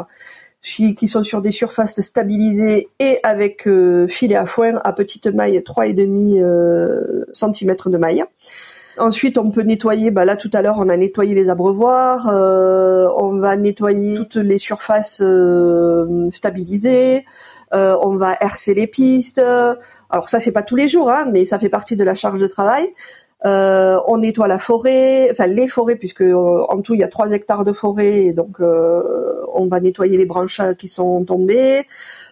qui 0.97 1.07
sont 1.07 1.23
sur 1.23 1.41
des 1.41 1.51
surfaces 1.51 2.01
stabilisées 2.01 2.89
et 2.99 3.19
avec 3.23 3.67
euh, 3.67 4.07
filet 4.07 4.35
à 4.35 4.45
foin 4.45 4.79
à 4.83 4.93
petite 4.93 5.27
maille, 5.27 5.59
3,5 5.59 6.41
euh, 6.41 7.25
cm 7.33 7.75
de 7.85 7.97
maille. 7.97 8.23
Ensuite, 8.97 9.37
on 9.37 9.51
peut 9.51 9.63
nettoyer, 9.63 10.09
bah 10.09 10.23
là 10.23 10.37
tout 10.37 10.49
à 10.53 10.61
l'heure 10.61 10.77
on 10.79 10.87
a 10.87 10.95
nettoyé 10.95 11.33
les 11.35 11.49
abreuvoirs, 11.49 12.29
euh, 12.29 13.07
on 13.17 13.39
va 13.39 13.57
nettoyer 13.57 14.15
toutes 14.15 14.37
les 14.37 14.57
surfaces 14.57 15.19
euh, 15.21 16.29
stabilisées, 16.31 17.25
euh, 17.73 17.97
on 18.01 18.15
va 18.15 18.37
hercer 18.39 18.73
les 18.73 18.87
pistes. 18.87 19.41
Alors 20.09 20.29
ça 20.29 20.39
c'est 20.39 20.51
pas 20.53 20.61
tous 20.63 20.77
les 20.77 20.87
jours, 20.87 21.09
hein, 21.11 21.25
mais 21.31 21.45
ça 21.45 21.59
fait 21.59 21.69
partie 21.69 21.97
de 21.97 22.03
la 22.05 22.15
charge 22.15 22.39
de 22.39 22.47
travail. 22.47 22.93
Euh, 23.45 23.99
on 24.07 24.19
nettoie 24.19 24.47
la 24.47 24.59
forêt, 24.59 25.29
enfin 25.31 25.47
les 25.47 25.67
forêts, 25.67 25.95
puisque 25.95 26.21
euh, 26.21 26.65
en 26.69 26.81
tout 26.81 26.93
il 26.95 27.01
y 27.01 27.03
a 27.03 27.07
3 27.07 27.31
hectares 27.31 27.63
de 27.63 27.73
forêt, 27.73 28.31
donc 28.31 28.59
euh, 28.59 29.43
on 29.53 29.67
va 29.67 29.79
nettoyer 29.79 30.17
les 30.17 30.25
branches 30.25 30.61
qui 30.79 30.87
sont 30.87 31.23
tombées. 31.25 31.85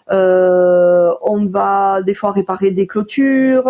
on 0.10 1.48
va 1.52 2.02
des 2.02 2.14
fois 2.16 2.32
réparer 2.32 2.72
des 2.72 2.88
clôtures 2.88 3.70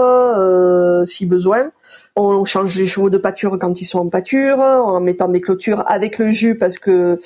si 1.07 1.25
besoin. 1.25 1.71
On 2.15 2.45
change 2.45 2.77
les 2.77 2.85
chevaux 2.85 3.09
de 3.09 3.17
pâture 3.17 3.57
quand 3.59 3.81
ils 3.81 3.85
sont 3.85 3.99
en 3.99 4.09
pâture, 4.09 4.59
en 4.59 4.99
mettant 4.99 5.27
des 5.29 5.41
clôtures 5.41 5.83
avec 5.87 6.19
le 6.19 6.31
jus 6.31 6.55
parce 6.57 6.77
que 6.77 7.19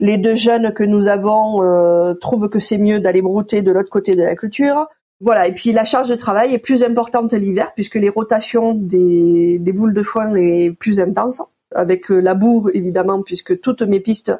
les 0.00 0.18
deux 0.18 0.34
jeunes 0.34 0.72
que 0.72 0.82
nous 0.82 1.06
avons 1.06 2.14
trouvent 2.20 2.48
que 2.48 2.58
c'est 2.58 2.78
mieux 2.78 2.98
d'aller 2.98 3.22
brouter 3.22 3.62
de 3.62 3.70
l'autre 3.70 3.90
côté 3.90 4.16
de 4.16 4.22
la 4.22 4.34
clôture. 4.34 4.88
Voilà, 5.20 5.46
et 5.46 5.52
puis 5.52 5.72
la 5.72 5.84
charge 5.84 6.08
de 6.08 6.16
travail 6.16 6.52
est 6.52 6.58
plus 6.58 6.82
importante 6.82 7.32
l'hiver 7.32 7.72
puisque 7.74 7.94
les 7.94 8.08
rotations 8.08 8.74
des, 8.74 9.58
boules 9.72 9.94
de 9.94 10.02
foin 10.02 10.34
est 10.34 10.70
plus 10.70 11.00
intense, 11.00 11.40
avec 11.74 12.10
euh, 12.10 12.20
la 12.20 12.34
boue 12.34 12.68
évidemment 12.74 13.22
puisque 13.22 13.60
toutes 13.60 13.82
mes 13.82 14.00
pistes 14.00 14.32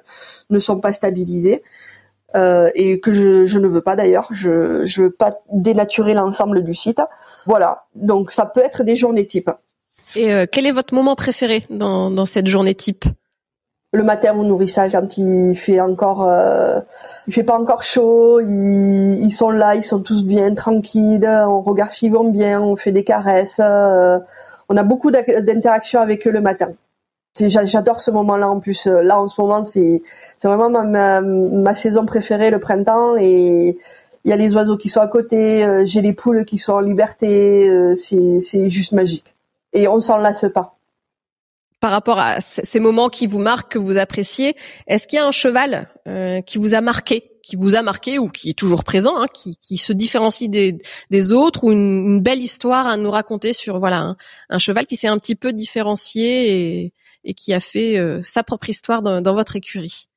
ne 0.51 0.59
sont 0.59 0.81
pas 0.81 0.93
stabilisées. 0.93 1.63
Euh, 2.37 2.69
et 2.75 2.99
que 2.99 3.47
je, 3.47 3.59
ne 3.61 3.69
veux 3.69 3.81
pas 3.81 3.95
d'ailleurs, 3.95 4.29
je 4.33 4.83
ne 4.83 5.03
veux 5.05 5.11
pas 5.11 5.39
dénaturer 5.53 6.15
l'ensemble 6.15 6.65
du 6.65 6.75
site. 6.75 7.01
Voilà, 7.47 7.87
donc 7.95 8.33
ça 8.33 8.45
peut 8.45 8.61
être 8.61 8.83
des 8.83 8.97
journées 8.97 9.27
type. 9.27 9.51
Et 10.17 10.33
euh, 10.33 10.47
quel 10.51 10.67
est 10.67 10.73
votre 10.73 10.95
moment 10.95 11.15
préféré 11.15 11.65
dans 11.71 12.27
cette 12.27 12.47
journée 12.47 12.75
type? 12.75 13.05
Le 13.95 14.03
matin 14.03 14.37
au 14.37 14.43
nourrissage 14.43 14.91
quand 14.91 15.19
il 15.19 15.55
fait 15.55 15.81
encore 15.81 16.29
euh, 16.29 16.81
il 17.29 17.33
fait 17.33 17.45
pas 17.45 17.57
encore 17.57 17.85
chaud 17.85 18.41
ils, 18.41 19.31
sont 19.31 19.51
là 19.51 19.77
ils 19.77 19.85
sont 19.85 20.03
tous 20.03 20.25
bien 20.25 20.53
tranquilles 20.57 21.25
on 21.49 21.61
regarde 21.61 21.93
s'ils 21.93 22.11
vont 22.11 22.29
bien 22.29 22.61
on 22.61 22.75
fait 22.75 22.91
des 22.91 23.05
caresses 23.05 23.61
euh, 23.61 24.19
on 24.69 24.77
a 24.77 24.83
beaucoup 24.83 25.13
d'interactions 25.13 26.01
avec 26.01 26.27
eux 26.27 26.33
le 26.33 26.41
matin. 26.41 26.73
J'adore 27.39 28.01
ce 28.01 28.11
moment 28.11 28.37
là 28.37 28.49
en 28.49 28.59
plus 28.59 28.87
là 28.87 29.21
en 29.21 29.29
ce 29.29 29.41
moment 29.41 29.63
c'est 29.65 30.03
vraiment 30.43 30.71
ma, 30.71 31.21
ma, 31.21 31.75
saison 31.77 32.05
préférée 32.05 32.51
le 32.51 32.59
printemps 32.59 33.17
et 33.17 33.79
il 34.25 34.31
y 34.31 34.33
a 34.33 34.37
les 34.37 34.57
oiseaux 34.57 34.77
qui 34.77 34.89
sont 34.89 35.03
à 35.03 35.07
côté 35.07 35.65
euh, 35.65 35.85
j'ai 35.87 36.01
les 36.01 36.15
poules 36.15 36.45
qui 36.45 36.59
sont 36.59 36.73
en 36.73 36.81
liberté 36.81 37.69
euh, 37.69 37.95
c'est 37.95 38.71
juste 38.71 38.91
magique 38.91 39.34
et 39.75 39.89
on 39.89 40.01
s'en 40.01 40.17
lasse 40.17 40.47
pas. 40.55 40.79
Par 41.81 41.91
rapport 41.91 42.19
à 42.19 42.41
ces 42.41 42.81
moments 42.81 43.11
qui 43.11 43.27
vous 43.27 43.41
marquent, 43.41 43.73
que 43.73 43.79
vous 43.79 43.99
appréciez, 43.99 44.57
est-ce 44.87 45.07
qu'il 45.07 45.19
y 45.19 45.21
a 45.21 45.27
un 45.27 45.33
cheval 45.33 45.91
euh, 46.07 46.41
qui 46.41 46.57
vous 46.57 46.73
a 46.73 46.81
marqué, 46.81 47.33
qui 47.43 47.57
vous 47.57 47.75
a 47.75 47.83
marqué 47.83 48.19
ou 48.19 48.31
qui 48.31 48.49
est 48.49 48.59
toujours 48.59 48.85
présent, 48.85 49.21
hein, 49.21 49.27
qui, 49.31 49.77
se 49.77 49.93
différencie 49.93 50.49
des, 50.49 51.33
autres, 51.33 51.65
ou 51.65 51.73
une, 51.73 52.23
belle 52.23 52.39
histoire 52.39 52.87
à 52.87 52.97
nous 52.97 53.11
raconter 53.11 53.53
sur 53.53 53.81
voilà 53.81 54.17
un, 54.49 54.59
cheval 54.59 54.87
qui 54.87 54.97
s'est 54.97 55.09
un 55.09 55.19
petit 55.19 55.35
peu 55.35 55.53
différencié 55.53 56.93
et, 57.25 57.35
qui 57.35 57.53
a 57.53 57.61
fait 57.61 57.99
euh, 57.99 58.23
sa 58.23 58.43
propre 58.43 58.71
histoire 58.71 59.03
dans, 59.03 59.35
votre 59.35 59.57
écurie? 59.57 60.09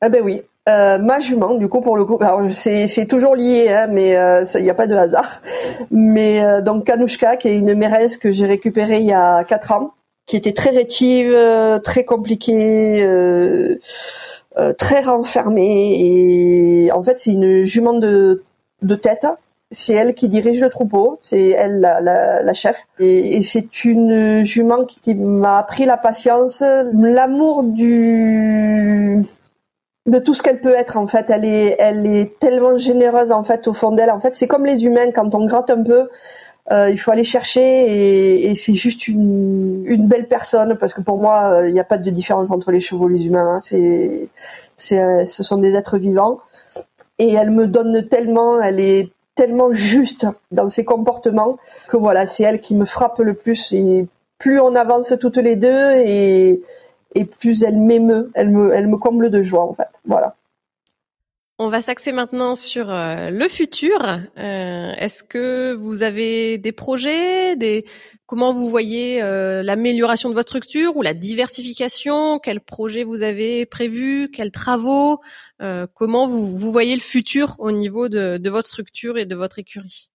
Ah 0.00 0.08
ben 0.08 0.22
oui, 0.22 0.42
euh, 0.68 0.98
ma 0.98 1.20
jument, 1.20 1.54
du 1.54 1.68
coup, 1.68 1.80
pour 1.80 1.96
le 1.96 2.04
coup, 2.04 2.18
c'est 2.54 3.06
toujours 3.06 3.36
lié, 3.36 3.68
hein, 3.68 3.86
mais 3.88 4.16
il 4.54 4.62
n'y 4.62 4.70
a 4.70 4.74
pas 4.74 4.86
de 4.86 4.96
hasard. 4.96 5.40
Mais 5.90 6.62
donc 6.62 6.84
Kanouchka, 6.84 7.36
qui 7.36 7.48
est 7.48 7.54
une 7.56 7.74
méresse 7.74 8.16
que 8.16 8.32
j'ai 8.32 8.46
récupérée 8.46 8.98
il 8.98 9.06
y 9.06 9.12
a 9.12 9.44
quatre 9.44 9.72
ans, 9.72 9.92
qui 10.26 10.36
était 10.36 10.52
très 10.52 10.70
rétive, 10.70 11.32
euh, 11.32 11.78
très 11.78 12.04
compliquée, 12.04 13.04
euh, 13.04 13.76
euh, 14.58 14.72
très 14.72 15.00
renfermée. 15.00 16.84
Et 16.86 16.92
en 16.92 17.02
fait, 17.02 17.18
c'est 17.18 17.32
une 17.32 17.64
jument 17.64 17.94
de, 17.94 18.42
de 18.82 18.94
tête. 18.96 19.26
C'est 19.72 19.94
elle 19.94 20.14
qui 20.14 20.28
dirige 20.28 20.60
le 20.60 20.70
troupeau, 20.70 21.18
c'est 21.22 21.48
elle 21.50 21.80
la, 21.80 22.00
la, 22.00 22.40
la, 22.42 22.52
chef. 22.54 22.76
Et, 23.00 23.36
et 23.38 23.42
c'est 23.42 23.84
une 23.84 24.44
jument 24.44 24.84
qui, 24.84 25.00
qui 25.00 25.14
m'a 25.14 25.58
appris 25.58 25.86
la 25.86 25.96
patience, 25.96 26.62
l'amour 26.62 27.64
du 27.64 29.24
de 30.06 30.18
tout 30.18 30.34
ce 30.34 30.42
qu'elle 30.42 30.60
peut 30.60 30.74
être 30.74 30.96
en 30.96 31.06
fait. 31.06 31.26
Elle 31.30 31.44
est, 31.44 31.76
elle 31.78 32.06
est 32.06 32.38
tellement 32.38 32.78
généreuse 32.78 33.32
en 33.32 33.44
fait 33.44 33.66
au 33.68 33.72
fond 33.72 33.92
d'elle. 33.92 34.10
En 34.10 34.20
fait, 34.20 34.36
c'est 34.36 34.46
comme 34.46 34.64
les 34.64 34.84
humains 34.84 35.10
quand 35.12 35.34
on 35.34 35.46
gratte 35.46 35.70
un 35.70 35.82
peu, 35.82 36.08
euh, 36.72 36.90
il 36.90 36.98
faut 36.98 37.10
aller 37.10 37.24
chercher 37.24 38.50
et, 38.50 38.54
c'est 38.56 38.74
juste 38.74 39.06
une, 39.06 39.84
une, 39.86 40.08
belle 40.08 40.26
personne 40.26 40.76
parce 40.76 40.94
que 40.94 41.00
pour 41.00 41.18
moi 41.18 41.52
euh, 41.52 41.68
il 41.68 41.72
n'y 41.72 41.78
a 41.78 41.84
pas 41.84 41.98
de 41.98 42.10
différence 42.10 42.50
entre 42.50 42.72
les 42.72 42.80
chevaux 42.80 43.08
et 43.08 43.12
les 43.12 43.26
humains. 43.26 43.56
Hein. 43.56 43.60
C'est, 43.60 44.28
c'est, 44.76 45.00
euh, 45.00 45.26
ce 45.26 45.42
sont 45.44 45.58
des 45.58 45.74
êtres 45.74 45.98
vivants 45.98 46.40
et 47.18 47.32
elle 47.32 47.50
me 47.50 47.66
donne 47.66 48.06
tellement, 48.08 48.60
elle 48.60 48.80
est 48.80 49.10
tellement 49.36 49.72
juste 49.72 50.26
dans 50.50 50.68
ses 50.68 50.84
comportements 50.84 51.58
que 51.88 51.96
voilà, 51.96 52.26
c'est 52.26 52.42
elle 52.42 52.60
qui 52.60 52.74
me 52.74 52.84
frappe 52.84 53.18
le 53.18 53.34
plus 53.34 53.72
et 53.72 54.06
plus 54.38 54.58
on 54.60 54.74
avance 54.74 55.14
toutes 55.20 55.36
les 55.36 55.56
deux 55.56 55.92
et, 55.96 56.62
et 57.16 57.24
plus 57.24 57.62
elle 57.62 57.78
m'émeut, 57.78 58.30
elle 58.34 58.50
me, 58.50 58.72
elle 58.74 58.88
me 58.88 58.98
comble 58.98 59.30
de 59.30 59.42
joie 59.42 59.64
en 59.64 59.74
fait. 59.74 59.88
Voilà. 60.04 60.36
On 61.58 61.68
va 61.70 61.80
s'axer 61.80 62.12
maintenant 62.12 62.54
sur 62.54 62.90
euh, 62.90 63.30
le 63.30 63.48
futur. 63.48 63.98
Euh, 64.36 64.92
est-ce 64.98 65.22
que 65.22 65.72
vous 65.72 66.02
avez 66.02 66.58
des 66.58 66.72
projets, 66.72 67.56
des 67.56 67.86
comment 68.26 68.52
vous 68.52 68.68
voyez 68.68 69.22
euh, 69.22 69.62
l'amélioration 69.62 70.28
de 70.28 70.34
votre 70.34 70.50
structure 70.50 70.94
ou 70.98 71.02
la 71.02 71.14
diversification? 71.14 72.38
Quels 72.38 72.60
projets 72.60 73.04
vous 73.04 73.22
avez 73.22 73.64
prévus 73.64 74.30
Quels 74.30 74.50
travaux? 74.50 75.20
Comment 75.94 76.26
vous, 76.26 76.54
vous 76.54 76.70
voyez 76.70 76.94
le 76.94 77.00
futur 77.00 77.56
au 77.58 77.72
niveau 77.72 78.10
de, 78.10 78.36
de 78.36 78.50
votre 78.50 78.68
structure 78.68 79.16
et 79.16 79.24
de 79.24 79.34
votre 79.34 79.58
écurie? 79.58 80.10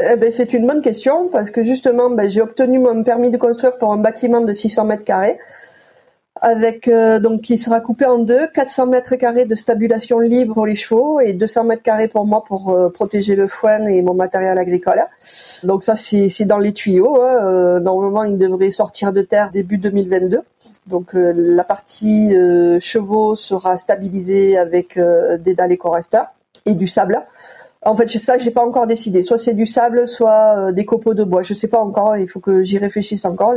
Eh 0.00 0.16
ben, 0.16 0.32
c'est 0.32 0.52
une 0.52 0.66
bonne 0.66 0.82
question 0.82 1.28
parce 1.28 1.52
que 1.52 1.62
justement, 1.62 2.10
ben, 2.10 2.28
j'ai 2.28 2.40
obtenu 2.40 2.80
mon 2.80 3.04
permis 3.04 3.30
de 3.30 3.36
construire 3.36 3.78
pour 3.78 3.92
un 3.92 3.98
bâtiment 3.98 4.40
de 4.40 4.52
600 4.52 4.84
mètres 4.86 5.04
carrés 5.04 5.38
avec 6.40 6.88
euh, 6.88 7.18
donc 7.18 7.42
qui 7.42 7.58
sera 7.58 7.80
coupé 7.80 8.06
en 8.06 8.18
deux, 8.18 8.46
400 8.48 8.86
mètres 8.86 9.16
carrés 9.16 9.44
de 9.44 9.54
stabulation 9.54 10.18
libre 10.18 10.54
pour 10.54 10.66
les 10.66 10.76
chevaux 10.76 11.20
et 11.20 11.32
200 11.32 11.64
mètres 11.64 11.82
carrés 11.82 12.08
pour 12.08 12.26
moi 12.26 12.44
pour 12.44 12.70
euh, 12.70 12.88
protéger 12.88 13.36
le 13.36 13.48
foin 13.48 13.86
et 13.86 14.02
mon 14.02 14.14
matériel 14.14 14.58
agricole. 14.58 15.02
Donc 15.62 15.84
ça 15.84 15.96
c'est 15.96 16.44
dans 16.44 16.58
les 16.58 16.72
tuyaux. 16.72 17.20
Hein. 17.20 17.46
Euh, 17.46 17.80
normalement 17.80 18.24
il 18.24 18.38
devrait 18.38 18.70
sortir 18.70 19.12
de 19.12 19.22
terre 19.22 19.50
début 19.50 19.78
2022. 19.78 20.40
Donc 20.86 21.10
la 21.12 21.64
partie 21.64 22.30
chevaux 22.80 23.36
sera 23.36 23.76
stabilisée 23.76 24.56
avec 24.56 24.98
des 24.98 25.54
dalles 25.54 25.72
éco-resteurs 25.72 26.28
et 26.64 26.72
du 26.72 26.88
sable. 26.88 27.20
En 27.82 27.94
fait, 27.94 28.08
c'est 28.08 28.18
ça, 28.18 28.38
j'ai 28.38 28.50
pas 28.50 28.64
encore 28.64 28.86
décidé. 28.86 29.22
Soit 29.22 29.36
c'est 29.36 29.52
du 29.52 29.66
sable, 29.66 30.08
soit 30.08 30.72
des 30.72 30.86
copeaux 30.86 31.12
de 31.12 31.24
bois. 31.24 31.42
Je 31.42 31.52
sais 31.52 31.68
pas 31.68 31.78
encore. 31.78 32.16
Il 32.16 32.26
faut 32.26 32.40
que 32.40 32.62
j'y 32.62 32.78
réfléchisse 32.78 33.26
encore. 33.26 33.54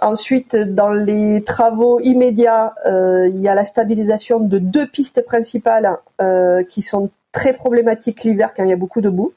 Ensuite, 0.00 0.56
dans 0.56 0.90
les 0.90 1.44
travaux 1.44 2.00
immédiats, 2.00 2.74
euh, 2.86 3.28
il 3.28 3.40
y 3.40 3.48
a 3.48 3.54
la 3.54 3.64
stabilisation 3.64 4.40
de 4.40 4.58
deux 4.58 4.86
pistes 4.86 5.24
principales 5.24 5.98
euh, 6.20 6.64
qui 6.64 6.82
sont 6.82 7.10
très 7.30 7.52
problématiques 7.52 8.24
l'hiver 8.24 8.52
quand 8.56 8.64
il 8.64 8.70
y 8.70 8.72
a 8.72 8.76
beaucoup 8.76 9.02
de 9.02 9.10
boue. 9.10 9.32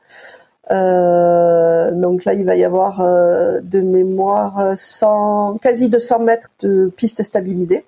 Euh, 0.71 1.91
donc 1.91 2.23
là, 2.25 2.33
il 2.33 2.45
va 2.45 2.55
y 2.55 2.63
avoir 2.63 2.99
de 3.01 3.81
mémoire 3.81 4.73
100, 4.77 5.59
quasi 5.61 5.89
200 5.89 6.19
mètres 6.19 6.49
de 6.61 6.91
pistes 6.95 7.23
stabilisées. 7.23 7.85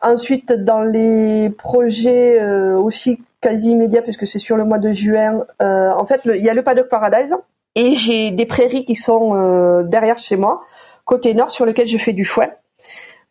Ensuite, 0.00 0.52
dans 0.52 0.80
les 0.80 1.50
projets 1.50 2.40
aussi 2.74 3.20
quasi 3.40 3.70
immédiats, 3.70 4.02
puisque 4.02 4.26
c'est 4.26 4.38
sur 4.38 4.56
le 4.56 4.64
mois 4.64 4.78
de 4.78 4.92
juin, 4.92 5.44
en 5.60 6.04
fait, 6.04 6.20
il 6.26 6.44
y 6.44 6.50
a 6.50 6.54
le 6.54 6.62
Paddock 6.62 6.88
Paradise 6.88 7.34
et 7.74 7.94
j'ai 7.94 8.30
des 8.30 8.46
prairies 8.46 8.84
qui 8.84 8.94
sont 8.94 9.82
derrière 9.82 10.18
chez 10.18 10.36
moi, 10.36 10.62
côté 11.08 11.34
nord, 11.34 11.50
sur 11.50 11.66
lequel 11.66 11.88
je 11.88 11.98
fais 11.98 12.12
du 12.12 12.24
fouet 12.24 12.52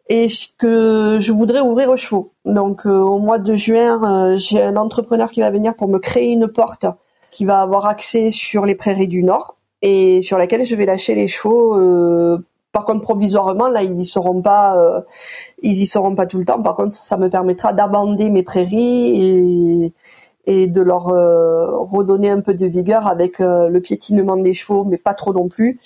et 0.09 0.27
que 0.57 1.19
je 1.21 1.31
voudrais 1.31 1.61
ouvrir 1.61 1.89
aux 1.89 1.97
chevaux. 1.97 2.31
Donc 2.45 2.85
au 2.85 3.19
mois 3.19 3.39
de 3.39 3.55
juin, 3.55 4.37
j'ai 4.37 4.61
un 4.61 4.77
entrepreneur 4.77 5.29
qui 5.31 5.41
va 5.41 5.49
venir 5.51 5.75
pour 5.75 5.87
me 5.87 5.99
créer 5.99 6.31
une 6.31 6.47
porte 6.47 6.85
qui 7.31 7.45
va 7.45 7.61
avoir 7.61 7.85
accès 7.85 8.31
sur 8.31 8.65
les 8.65 8.75
prairies 8.75 9.07
du 9.07 9.23
Nord 9.23 9.57
et 9.81 10.21
sur 10.23 10.37
laquelle 10.37 10.65
je 10.65 10.75
vais 10.75 10.85
lâcher 10.85 11.15
les 11.15 11.27
chevaux. 11.27 11.77
Euh, 11.77 12.39
par 12.71 12.85
contre, 12.85 13.01
provisoirement, 13.01 13.69
là, 13.69 13.83
ils 13.83 13.99
y 13.99 14.05
seront 14.05 14.41
pas, 14.41 14.77
euh, 14.77 15.01
ils 15.61 15.81
y 15.81 15.87
seront 15.87 16.15
pas 16.15 16.25
tout 16.25 16.37
le 16.37 16.45
temps. 16.45 16.61
Par 16.61 16.75
contre, 16.75 16.93
ça 16.93 17.17
me 17.17 17.29
permettra 17.29 17.73
d'abander 17.73 18.29
mes 18.29 18.43
prairies 18.43 19.93
et, 20.45 20.67
de 20.67 20.81
leur 20.81 21.09
euh, 21.09 21.77
redonner 21.77 22.29
un 22.29 22.39
peu 22.39 22.53
de 22.53 22.65
vigueur 22.65 23.05
avec 23.07 23.39
le 23.39 23.79
piétinement 23.79 24.37
des 24.37 24.53
chevaux, 24.53 24.85
mais 24.85 24.97
pas 24.97 25.13
trop 25.13 25.33
non 25.33 25.49
plus, 25.49 25.79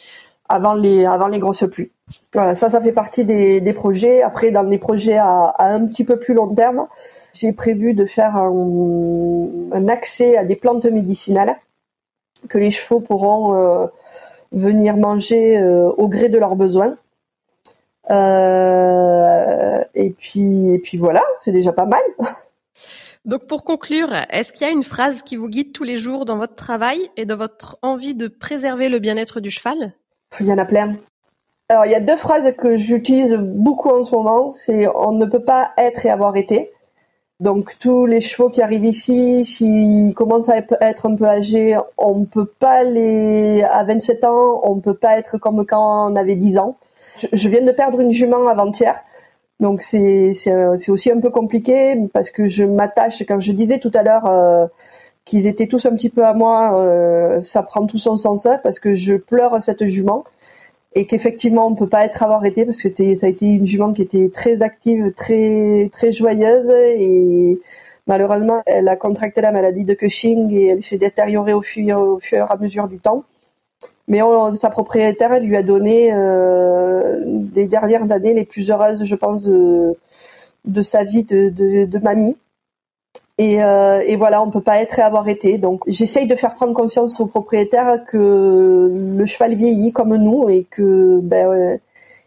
avant 0.51 0.73
les, 0.73 1.05
avant 1.05 1.27
les 1.27 1.39
grosses 1.39 1.63
pluies. 1.71 1.91
Voilà, 2.33 2.55
ça, 2.55 2.69
ça 2.69 2.81
fait 2.81 2.91
partie 2.91 3.23
des, 3.23 3.61
des 3.61 3.73
projets. 3.73 4.21
Après, 4.21 4.51
dans 4.51 4.63
les 4.63 4.77
projets 4.77 5.17
à, 5.17 5.55
un 5.59 5.85
petit 5.87 6.03
peu 6.03 6.19
plus 6.19 6.33
long 6.33 6.53
terme, 6.53 6.87
j'ai 7.33 7.53
prévu 7.53 7.93
de 7.93 8.05
faire 8.05 8.35
un, 8.35 9.87
accès 9.87 10.37
à 10.37 10.43
des 10.43 10.57
plantes 10.57 10.85
médicinales 10.85 11.55
que 12.49 12.57
les 12.57 12.71
chevaux 12.71 12.99
pourront 12.99 13.55
euh, 13.55 13.87
venir 14.51 14.97
manger 14.97 15.57
euh, 15.57 15.89
au 15.89 16.09
gré 16.09 16.27
de 16.27 16.37
leurs 16.37 16.55
besoins. 16.55 16.97
Euh, 18.09 19.79
et 19.95 20.09
puis 20.09 20.73
et 20.73 20.79
puis 20.79 20.97
voilà, 20.97 21.23
c'est 21.39 21.51
déjà 21.51 21.71
pas 21.71 21.85
mal. 21.85 22.01
Donc 23.25 23.45
pour 23.45 23.63
conclure, 23.63 24.09
est-ce 24.31 24.51
qu'il 24.51 24.65
y 24.65 24.69
a 24.69 24.73
une 24.73 24.83
phrase 24.83 25.21
qui 25.21 25.35
vous 25.35 25.47
guide 25.47 25.71
tous 25.71 25.83
les 25.83 25.99
jours 25.99 26.25
dans 26.25 26.37
votre 26.37 26.55
travail 26.55 27.11
et 27.15 27.25
dans 27.25 27.37
votre 27.37 27.77
envie 27.83 28.15
de 28.15 28.27
préserver 28.27 28.89
le 28.89 28.97
bien-être 28.97 29.39
du 29.39 29.51
cheval? 29.51 29.93
Il 30.39 30.47
y 30.47 30.53
en 30.53 30.57
a 30.57 30.65
plein. 30.65 30.95
Alors 31.69 31.85
il 31.85 31.91
y 31.91 31.95
a 31.95 31.99
deux 31.99 32.17
phrases 32.17 32.53
que 32.57 32.77
j'utilise 32.77 33.33
beaucoup 33.35 33.89
en 33.89 34.03
ce 34.03 34.13
moment, 34.13 34.51
c'est 34.53 34.87
on 34.93 35.13
ne 35.13 35.25
peut 35.25 35.43
pas 35.43 35.71
être 35.77 36.05
et 36.05 36.09
avoir 36.09 36.35
été. 36.35 36.71
Donc 37.39 37.77
tous 37.79 38.05
les 38.05 38.21
chevaux 38.21 38.49
qui 38.49 38.61
arrivent 38.61 38.85
ici, 38.85 39.45
s'ils 39.45 40.13
commencent 40.13 40.49
à 40.49 40.57
être 40.57 41.05
un 41.05 41.15
peu 41.15 41.25
âgés, 41.25 41.77
on 41.97 42.25
peut 42.25 42.45
pas 42.45 42.83
les 42.83 43.63
à 43.63 43.83
27 43.83 44.23
ans, 44.25 44.61
on 44.63 44.79
peut 44.79 44.93
pas 44.93 45.17
être 45.17 45.37
comme 45.37 45.65
quand 45.65 46.11
on 46.11 46.15
avait 46.15 46.35
10 46.35 46.59
ans. 46.59 46.77
Je, 47.33 47.49
viens 47.49 47.63
de 47.63 47.71
perdre 47.71 47.99
une 47.99 48.11
jument 48.11 48.47
avant-hier. 48.47 48.99
Donc 49.59 49.81
c'est 49.81 50.33
c'est 50.33 50.89
aussi 50.89 51.11
un 51.11 51.19
peu 51.19 51.29
compliqué 51.29 51.95
parce 52.13 52.31
que 52.31 52.47
je 52.47 52.63
m'attache 52.63 53.23
quand 53.27 53.39
je 53.39 53.51
disais 53.53 53.79
tout 53.79 53.91
à 53.93 54.03
l'heure 54.03 54.25
euh, 54.25 54.67
qu'ils 55.25 55.47
étaient 55.47 55.67
tous 55.67 55.86
un 55.86 55.91
petit 55.95 56.10
peu 56.10 56.25
à 56.25 56.34
moi, 56.34 56.77
euh, 56.79 57.41
ça 57.41 57.63
prend 57.63 57.86
tout 57.86 57.99
son 57.99 58.17
sens 58.17 58.45
hein, 58.45 58.60
parce 58.63 58.79
que 58.79 58.95
je 58.95 59.15
pleure 59.15 59.62
cette 59.62 59.86
jument 59.86 60.23
et 60.93 61.05
qu'effectivement 61.07 61.67
on 61.67 61.75
peut 61.75 61.88
pas 61.88 62.05
être 62.05 62.23
avoir 62.23 62.45
été 62.45 62.65
parce 62.65 62.81
que 62.81 63.15
ça 63.15 63.27
a 63.27 63.29
été 63.29 63.45
une 63.45 63.65
jument 63.65 63.93
qui 63.93 64.01
était 64.01 64.29
très 64.29 64.62
active, 64.62 65.13
très 65.15 65.89
très 65.93 66.12
joyeuse 66.12 66.69
et 66.69 67.60
malheureusement 68.07 68.62
elle 68.65 68.88
a 68.89 68.95
contracté 68.95 69.41
la 69.41 69.51
maladie 69.51 69.86
de 69.86 69.93
Cushing 69.93 70.51
et 70.53 70.67
elle 70.67 70.84
s'est 70.84 70.97
détériorée 70.97 71.53
au 71.53 71.62
fur, 71.62 71.97
au 71.99 72.19
fur 72.19 72.39
et 72.39 72.53
à 72.53 72.57
mesure 72.57 72.88
du 72.88 72.99
temps. 72.99 73.23
Mais 74.07 74.19
sa 74.60 74.69
propriétaire 74.69 75.31
elle 75.34 75.45
lui 75.45 75.55
a 75.55 75.63
donné 75.63 76.12
euh, 76.13 77.21
des 77.25 77.67
dernières 77.67 78.12
années 78.12 78.34
les 78.34 78.45
plus 78.45 78.69
heureuses, 78.69 79.03
je 79.05 79.15
pense, 79.15 79.43
de, 79.43 79.95
de 80.65 80.81
sa 80.81 81.03
vie 81.03 81.23
de, 81.23 81.49
de, 81.49 81.86
de 81.86 81.99
mamie. 81.99 82.38
Et, 83.41 83.63
euh, 83.63 84.04
et, 84.06 84.17
voilà, 84.17 84.43
on 84.43 84.51
peut 84.51 84.62
pas 84.62 84.77
être 84.84 84.99
et 84.99 85.01
avoir 85.01 85.27
été. 85.27 85.58
Donc, 85.58 85.82
j'essaye 85.88 86.27
de 86.27 86.36
faire 86.36 86.54
prendre 86.54 86.75
conscience 86.75 87.19
aux 87.19 87.25
propriétaires 87.25 88.06
que 88.06 88.91
le 89.17 89.25
cheval 89.25 89.56
vieillit 89.56 89.91
comme 89.91 90.15
nous 90.15 90.47
et 90.47 90.67
que 90.69 91.19
ben, 91.23 91.80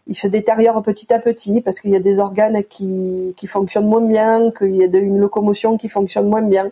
il 0.07 0.15
se 0.15 0.27
détériore 0.27 0.83
petit 0.83 1.13
à 1.13 1.19
petit 1.19 1.61
parce 1.61 1.79
qu'il 1.79 1.91
y 1.91 1.95
a 1.95 1.99
des 1.99 2.19
organes 2.19 2.63
qui, 2.65 3.33
qui 3.37 3.47
fonctionnent 3.47 3.87
moins 3.87 4.01
bien, 4.01 4.51
qu'il 4.51 4.75
y 4.75 4.83
a 4.83 4.87
une 4.97 5.17
locomotion 5.17 5.77
qui 5.77 5.87
fonctionne 5.87 6.27
moins 6.27 6.41
bien. 6.41 6.71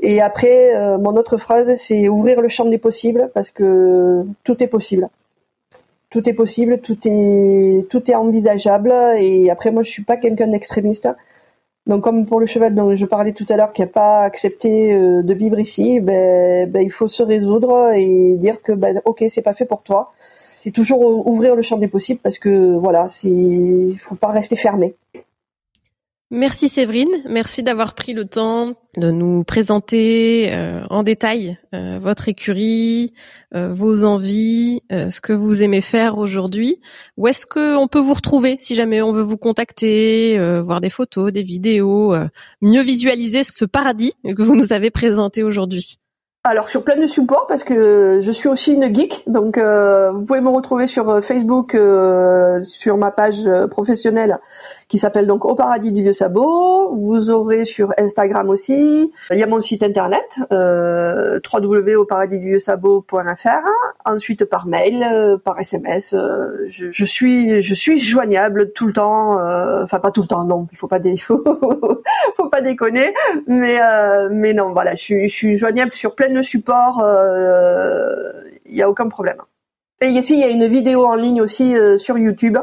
Et 0.00 0.20
après, 0.20 0.74
euh, 0.74 0.98
mon 0.98 1.16
autre 1.16 1.38
phrase, 1.38 1.72
c'est 1.76 2.08
ouvrir 2.08 2.40
le 2.40 2.48
champ 2.48 2.64
des 2.64 2.78
possibles 2.78 3.30
parce 3.34 3.52
que 3.52 4.24
tout 4.42 4.60
est 4.64 4.66
possible. 4.66 5.08
Tout 6.10 6.28
est 6.28 6.32
possible, 6.32 6.80
tout 6.80 6.98
est 7.04 7.86
tout 7.88 8.10
est 8.10 8.16
envisageable. 8.16 8.92
Et 9.16 9.48
après, 9.48 9.70
moi, 9.70 9.84
je 9.84 9.90
suis 9.90 10.02
pas 10.02 10.16
quelqu'un 10.16 10.48
d'extrémiste. 10.48 11.08
Donc 11.90 12.04
comme 12.04 12.24
pour 12.24 12.38
le 12.38 12.46
cheval 12.46 12.72
dont 12.72 12.94
je 12.94 13.04
parlais 13.04 13.32
tout 13.32 13.46
à 13.48 13.56
l'heure 13.56 13.72
qui 13.72 13.80
n'a 13.80 13.88
pas 13.88 14.20
accepté 14.20 14.94
euh, 14.94 15.22
de 15.24 15.34
vivre 15.34 15.58
ici, 15.58 15.98
ben, 15.98 16.70
ben, 16.70 16.82
il 16.82 16.92
faut 16.92 17.08
se 17.08 17.20
résoudre 17.20 17.90
et 17.96 18.36
dire 18.36 18.62
que 18.62 18.70
ben, 18.70 19.02
ok 19.04 19.24
c'est 19.28 19.42
pas 19.42 19.54
fait 19.54 19.64
pour 19.64 19.82
toi. 19.82 20.12
C'est 20.60 20.70
toujours 20.70 21.00
ouvrir 21.26 21.56
le 21.56 21.62
champ 21.62 21.78
des 21.78 21.88
possibles 21.88 22.20
parce 22.22 22.38
que 22.38 22.76
voilà, 22.76 23.08
il 23.24 23.98
faut 23.98 24.14
pas 24.14 24.30
rester 24.30 24.54
fermé. 24.54 24.94
Merci 26.32 26.68
Séverine, 26.68 27.10
merci 27.28 27.64
d'avoir 27.64 27.94
pris 27.94 28.12
le 28.12 28.24
temps 28.24 28.74
de 28.96 29.10
nous 29.10 29.42
présenter 29.42 30.52
euh, 30.52 30.84
en 30.88 31.02
détail 31.02 31.58
euh, 31.74 31.98
votre 32.00 32.28
écurie, 32.28 33.14
euh, 33.56 33.72
vos 33.74 34.04
envies, 34.04 34.80
ce 34.90 35.20
que 35.20 35.32
vous 35.32 35.64
aimez 35.64 35.80
faire 35.80 36.18
aujourd'hui. 36.18 36.80
Où 37.16 37.26
est-ce 37.26 37.46
qu'on 37.46 37.88
peut 37.88 37.98
vous 37.98 38.14
retrouver 38.14 38.54
si 38.60 38.76
jamais 38.76 39.02
on 39.02 39.12
veut 39.12 39.22
vous 39.22 39.38
contacter, 39.38 40.38
voir 40.60 40.80
des 40.80 40.90
photos, 40.90 41.32
des 41.32 41.42
vidéos, 41.42 42.14
mieux 42.62 42.82
visualiser 42.82 43.42
ce 43.42 43.64
paradis 43.64 44.12
que 44.24 44.42
vous 44.42 44.54
nous 44.54 44.72
avez 44.72 44.92
présenté 44.92 45.42
aujourd'hui? 45.42 45.98
Alors 46.42 46.68
sur 46.68 46.84
plein 46.84 46.96
de 46.96 47.06
supports 47.06 47.46
parce 47.48 47.64
que 47.64 48.20
je 48.22 48.32
suis 48.32 48.48
aussi 48.48 48.72
une 48.72 48.94
geek, 48.94 49.24
donc 49.26 49.58
vous 49.58 50.24
pouvez 50.24 50.40
me 50.40 50.48
retrouver 50.48 50.86
sur 50.86 51.22
Facebook, 51.22 51.76
sur 52.62 52.96
ma 52.96 53.10
page 53.10 53.48
professionnelle 53.70 54.38
qui 54.90 54.98
s'appelle 54.98 55.26
donc 55.28 55.44
Au 55.44 55.54
Paradis 55.54 55.92
du 55.92 56.02
Vieux 56.02 56.12
Sabot. 56.12 56.92
Vous 56.96 57.30
aurez 57.30 57.64
sur 57.64 57.94
Instagram 57.96 58.50
aussi. 58.50 59.12
Il 59.30 59.38
y 59.38 59.42
a 59.44 59.46
mon 59.46 59.60
site 59.60 59.84
internet 59.84 60.24
euh, 60.50 61.38
www.auparadisduvieuxsabot.fr. 61.50 63.68
Ensuite 64.04 64.44
par 64.46 64.66
mail, 64.66 65.04
euh, 65.04 65.38
par 65.38 65.60
SMS. 65.60 66.12
Euh, 66.12 66.64
je, 66.66 66.90
je, 66.90 67.04
suis 67.04 67.62
je 67.62 67.74
suis 67.74 68.00
joignable 68.00 68.72
tout 68.72 68.88
le 68.88 68.92
temps. 68.92 69.38
Euh, 69.38 69.84
enfin 69.84 70.00
pas 70.00 70.10
tout 70.10 70.22
le 70.22 70.28
temps, 70.28 70.44
non. 70.44 70.66
Il 70.72 70.76
faut 70.76 70.88
pas 70.88 70.98
des 70.98 71.16
faut 71.18 72.39
déconner. 72.60 73.14
Mais 73.46 73.80
euh, 73.80 74.28
mais 74.30 74.52
non, 74.52 74.72
voilà, 74.72 74.94
je 74.94 75.26
suis, 75.26 75.56
joignable 75.56 75.92
sur 75.92 76.14
plein 76.14 76.28
de 76.28 76.42
supports. 76.42 77.04
Il 78.66 78.76
y 78.76 78.82
a 78.82 78.88
aucun 78.88 79.08
problème. 79.08 79.38
Et 80.00 80.06
ici, 80.08 80.34
il 80.34 80.40
y 80.40 80.44
a 80.44 80.48
une 80.48 80.66
vidéo 80.66 81.04
en 81.04 81.14
ligne 81.14 81.42
aussi 81.42 81.74
sur 81.98 82.16
YouTube 82.16 82.56